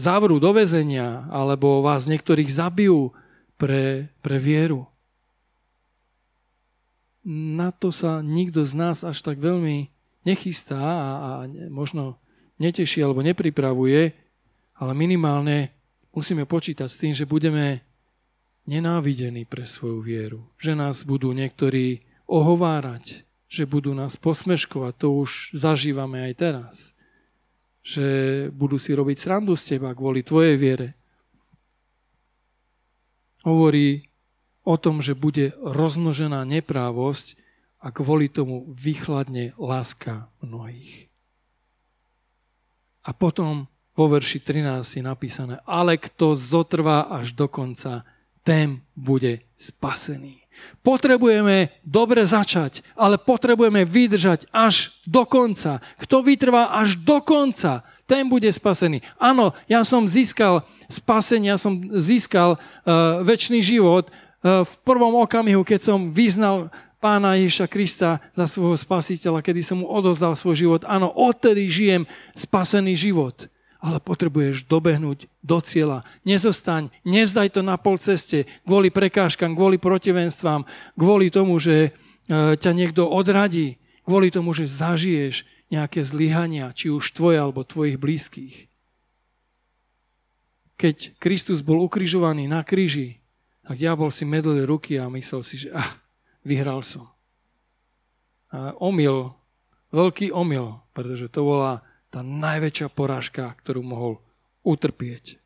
[0.00, 3.12] zavrú do väzenia, alebo vás niektorých zabijú
[3.60, 4.88] pre, pre vieru.
[7.26, 9.90] Na to sa nikto z nás až tak veľmi
[10.22, 11.30] nechystá a, a
[11.68, 12.18] možno
[12.58, 14.14] neteší alebo nepripravuje,
[14.76, 15.74] ale minimálne
[16.12, 17.84] musíme počítať s tým, že budeme
[18.66, 20.40] nenávidení pre svoju vieru.
[20.58, 24.92] Že nás budú niektorí ohovárať, že budú nás posmeškovať.
[25.00, 26.74] To už zažívame aj teraz.
[27.86, 28.06] Že
[28.50, 30.98] budú si robiť srandu z teba kvôli tvojej viere.
[33.46, 34.10] Hovorí
[34.66, 37.38] o tom, že bude rozmnožená neprávosť
[37.78, 41.06] a kvôli tomu vychladne láska mnohých.
[43.06, 48.02] A potom vo verši 13 je napísané, ale kto zotrvá až do konca,
[48.46, 50.38] ten bude spasený.
[50.80, 55.82] Potrebujeme dobre začať, ale potrebujeme vydržať až do konca.
[55.98, 59.02] Kto vytrvá až do konca, ten bude spasený.
[59.18, 65.66] Áno, ja som získal spasenie, ja som získal uh, väčší život uh, v prvom okamihu,
[65.66, 66.70] keď som vyznal
[67.02, 70.82] pána Ježiša Krista za svojho spasiteľa, kedy som mu odozdal svoj život.
[70.86, 73.50] Áno, odtedy žijem spasený život
[73.86, 76.02] ale potrebuješ dobehnúť do cieľa.
[76.26, 80.66] Nezostaň, nezdaj to na pol ceste kvôli prekážkam, kvôli protivenstvám,
[80.98, 81.94] kvôli tomu, že
[82.26, 87.94] e, ťa niekto odradí, kvôli tomu, že zažiješ nejaké zlyhania, či už tvoje alebo tvojich
[87.94, 88.66] blízkych.
[90.74, 93.22] Keď Kristus bol ukrižovaný na kríži,
[93.62, 95.94] tak diabol si medlil ruky a myslel si, že ah,
[96.42, 97.06] vyhral som.
[98.50, 99.30] A omyl,
[99.94, 101.85] veľký omyl, pretože to bola
[102.16, 104.16] tá najväčšia porážka, ktorú mohol
[104.64, 105.36] utrpieť.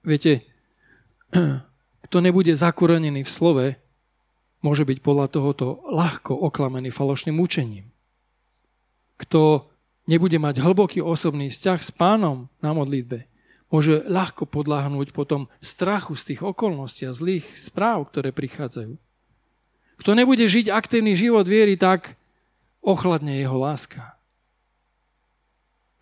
[0.00, 0.48] Viete,
[2.08, 3.66] kto nebude zakorenený v slove,
[4.64, 7.92] môže byť podľa tohoto ľahko oklamený falošným učením.
[9.20, 9.68] Kto
[10.08, 13.28] nebude mať hlboký osobný vzťah s pánom na modlitbe,
[13.68, 18.96] môže ľahko podľahnúť potom strachu z tých okolností a zlých správ, ktoré prichádzajú.
[20.00, 22.16] Kto nebude žiť aktívny život viery, tak
[22.80, 24.13] ochladne jeho láska.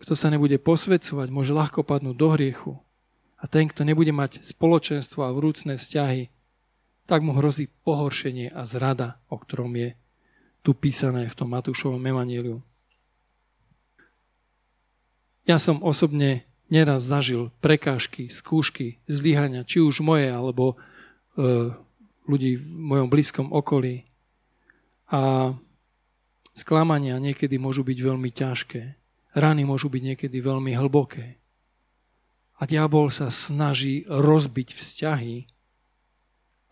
[0.03, 2.73] Kto sa nebude posvedcovať, môže ľahko padnúť do hriechu.
[3.39, 6.27] A ten, kto nebude mať spoločenstvo a vrúcne vzťahy,
[7.07, 9.95] tak mu hrozí pohoršenie a zrada, o ktorom je
[10.63, 12.59] tu písané v tom Matúšovom evaníliu.
[15.43, 20.75] Ja som osobne neraz zažil prekážky, skúšky, zlyhania, či už moje, alebo
[21.35, 21.75] e,
[22.23, 24.07] ľudí v mojom blízkom okolí.
[25.11, 25.51] A
[26.55, 29.02] sklamania niekedy môžu byť veľmi ťažké.
[29.33, 31.41] Rany môžu byť niekedy veľmi hlboké.
[32.61, 35.53] A diabol sa snaží rozbiť vzťahy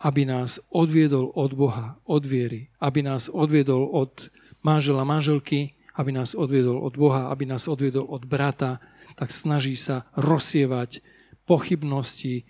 [0.01, 4.33] aby nás odviedol od Boha, od viery, aby nás odviedol od
[4.65, 8.81] manžela, manželky, aby nás odviedol od Boha, aby nás odviedol od brata,
[9.13, 11.05] tak snaží sa rozsievať
[11.45, 12.43] pochybnosti, e,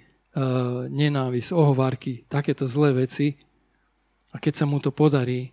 [0.87, 3.35] nenávisť, ohovárky, takéto zlé veci.
[4.31, 5.51] A keď sa mu to podarí,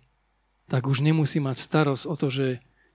[0.71, 2.47] tak už nemusí mať starosť o to, že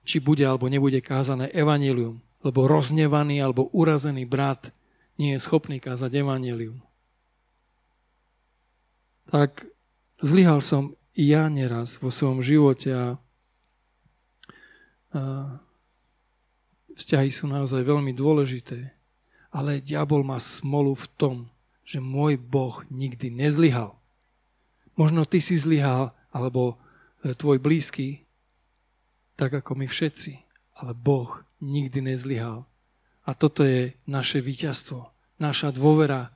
[0.05, 4.69] či bude alebo nebude kázané evanílium, lebo roznevaný alebo urazený brat
[5.17, 6.85] nie je schopný kázať evanílium
[9.29, 9.65] tak
[10.21, 13.07] zlyhal som i ja neraz vo svojom živote a,
[15.15, 15.21] a
[16.95, 18.95] vzťahy sú naozaj veľmi dôležité.
[19.55, 21.35] Ale diabol má smolu v tom,
[21.87, 23.95] že môj Boh nikdy nezlyhal.
[24.99, 26.75] Možno ty si zlyhal, alebo
[27.23, 28.24] e, tvoj blízky,
[29.35, 30.43] tak ako my všetci.
[30.81, 32.67] Ale Boh nikdy nezlyhal.
[33.25, 35.09] A toto je naše víťazstvo,
[35.39, 36.35] naša dôvera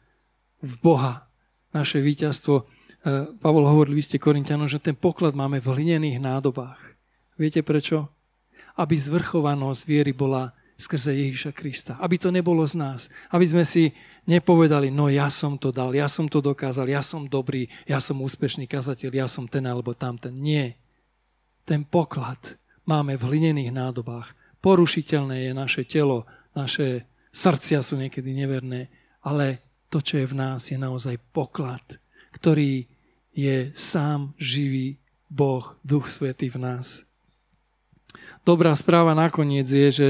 [0.60, 1.30] v Boha,
[1.70, 2.66] naše víťazstvo
[3.00, 6.80] E, Pavol hovoril v liste Korintianom, že ten poklad máme v hlinených nádobách.
[7.40, 8.12] Viete prečo?
[8.76, 11.96] Aby zvrchovanosť viery bola skrze Ježíša Krista.
[12.00, 13.08] Aby to nebolo z nás.
[13.32, 13.96] Aby sme si
[14.28, 18.20] nepovedali, no ja som to dal, ja som to dokázal, ja som dobrý, ja som
[18.20, 20.36] úspešný kazateľ, ja som ten alebo tamten.
[20.36, 20.76] Nie.
[21.64, 22.60] Ten poklad
[22.90, 24.34] máme v hlinených nádobách.
[24.66, 26.26] Porušiteľné je naše telo,
[26.58, 28.90] naše srdcia sú niekedy neverné,
[29.22, 29.62] ale
[29.94, 31.86] to, čo je v nás, je naozaj poklad,
[32.34, 32.90] ktorý
[33.30, 34.98] je sám živý
[35.30, 37.06] Boh, Duch Svetý v nás.
[38.42, 40.10] Dobrá správa nakoniec je, že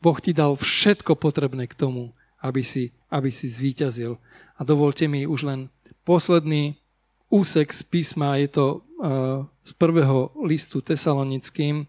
[0.00, 4.16] Boh ti dal všetko potrebné k tomu, aby si, aby si zvíťazil.
[4.56, 5.60] A dovolte mi už len
[6.08, 6.80] posledný
[7.28, 11.84] úsek z písma, je to uh, z prvého listu tesalonickým,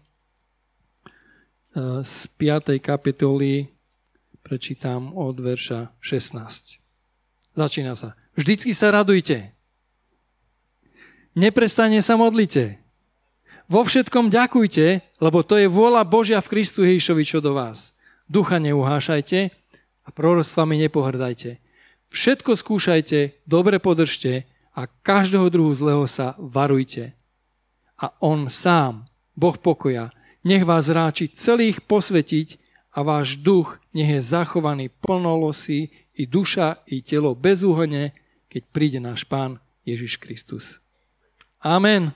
[2.02, 2.82] z 5.
[2.82, 3.70] kapitoly,
[4.42, 6.82] prečítam od verša 16.
[7.54, 8.18] Začína sa.
[8.34, 9.54] Vždycky sa radujte.
[11.38, 12.82] Neprestane sa modlite.
[13.70, 17.94] Vo všetkom ďakujte, lebo to je vôľa Božia v Kristu Ježišovi čo do vás.
[18.26, 19.54] Ducha neuhášajte
[20.02, 21.62] a prorostvami nepohrdajte.
[22.10, 24.42] Všetko skúšajte, dobre podržte
[24.74, 27.14] a každého druhu zlého sa varujte.
[27.94, 29.06] A On sám,
[29.38, 30.10] Boh pokoja,
[30.44, 32.58] nech vás ráči celých posvetiť
[32.96, 38.12] a váš duch nech je zachovaný plnolosí i duša, i telo bezúhone,
[38.50, 40.82] keď príde náš Pán Ježiš Kristus.
[41.60, 42.12] Amen.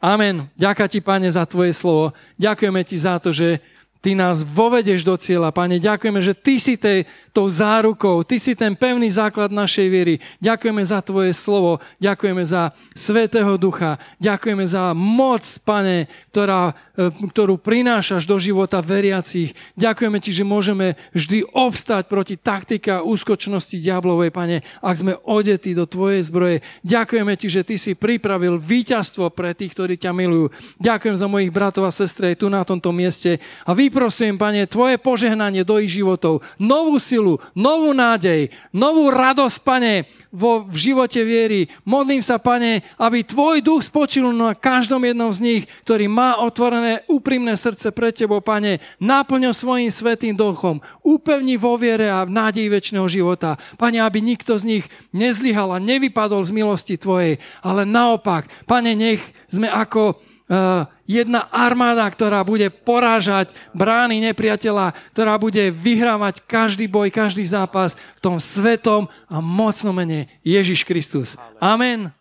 [0.00, 0.52] Amen.
[0.54, 2.12] Ďakujem ti, Pane, za Tvoje slovo.
[2.36, 3.64] Ďakujeme ti za to, že
[4.06, 5.82] Ty nás vovedeš do cieľa, Pane.
[5.82, 10.22] Ďakujeme, že Ty si tej, tou zárukou, Ty si ten pevný základ našej viery.
[10.38, 17.58] Ďakujeme za Tvoje slovo, ďakujeme za Svetého Ducha, ďakujeme za moc, Pane, ktorá, e, ktorú
[17.58, 19.58] prinášaš do života veriacich.
[19.74, 25.82] Ďakujeme Ti, že môžeme vždy obstať proti taktika úskočnosti diablovej, Pane, ak sme odetí do
[25.82, 26.62] Tvojej zbroje.
[26.86, 30.54] Ďakujeme Ti, že Ty si pripravil víťazstvo pre tých, ktorí ťa milujú.
[30.78, 35.00] Ďakujem za mojich bratov a sestry tu na tomto mieste a vy vyprosím, Pane, Tvoje
[35.00, 41.72] požehnanie do ich životov, novú silu, novú nádej, novú radosť, Pane, vo, v živote viery.
[41.88, 47.08] Modlím sa, Pane, aby Tvoj duch spočil na každom jednom z nich, ktorý má otvorené
[47.08, 48.84] úprimné srdce pre Tebo, Pane.
[49.00, 53.56] Náplňo svojim svetým duchom, upevni vo viere a v nádeji väčšného života.
[53.80, 54.84] Pane, aby nikto z nich
[55.16, 60.20] nezlyhal a nevypadol z milosti Tvojej, ale naopak, Pane, nech sme ako
[60.52, 67.94] uh, jedna armáda, ktorá bude porážať brány nepriateľa, ktorá bude vyhrávať každý boj, každý zápas
[68.18, 71.38] v tom svetom a mocnom mene Ježiš Kristus.
[71.62, 72.15] Amen.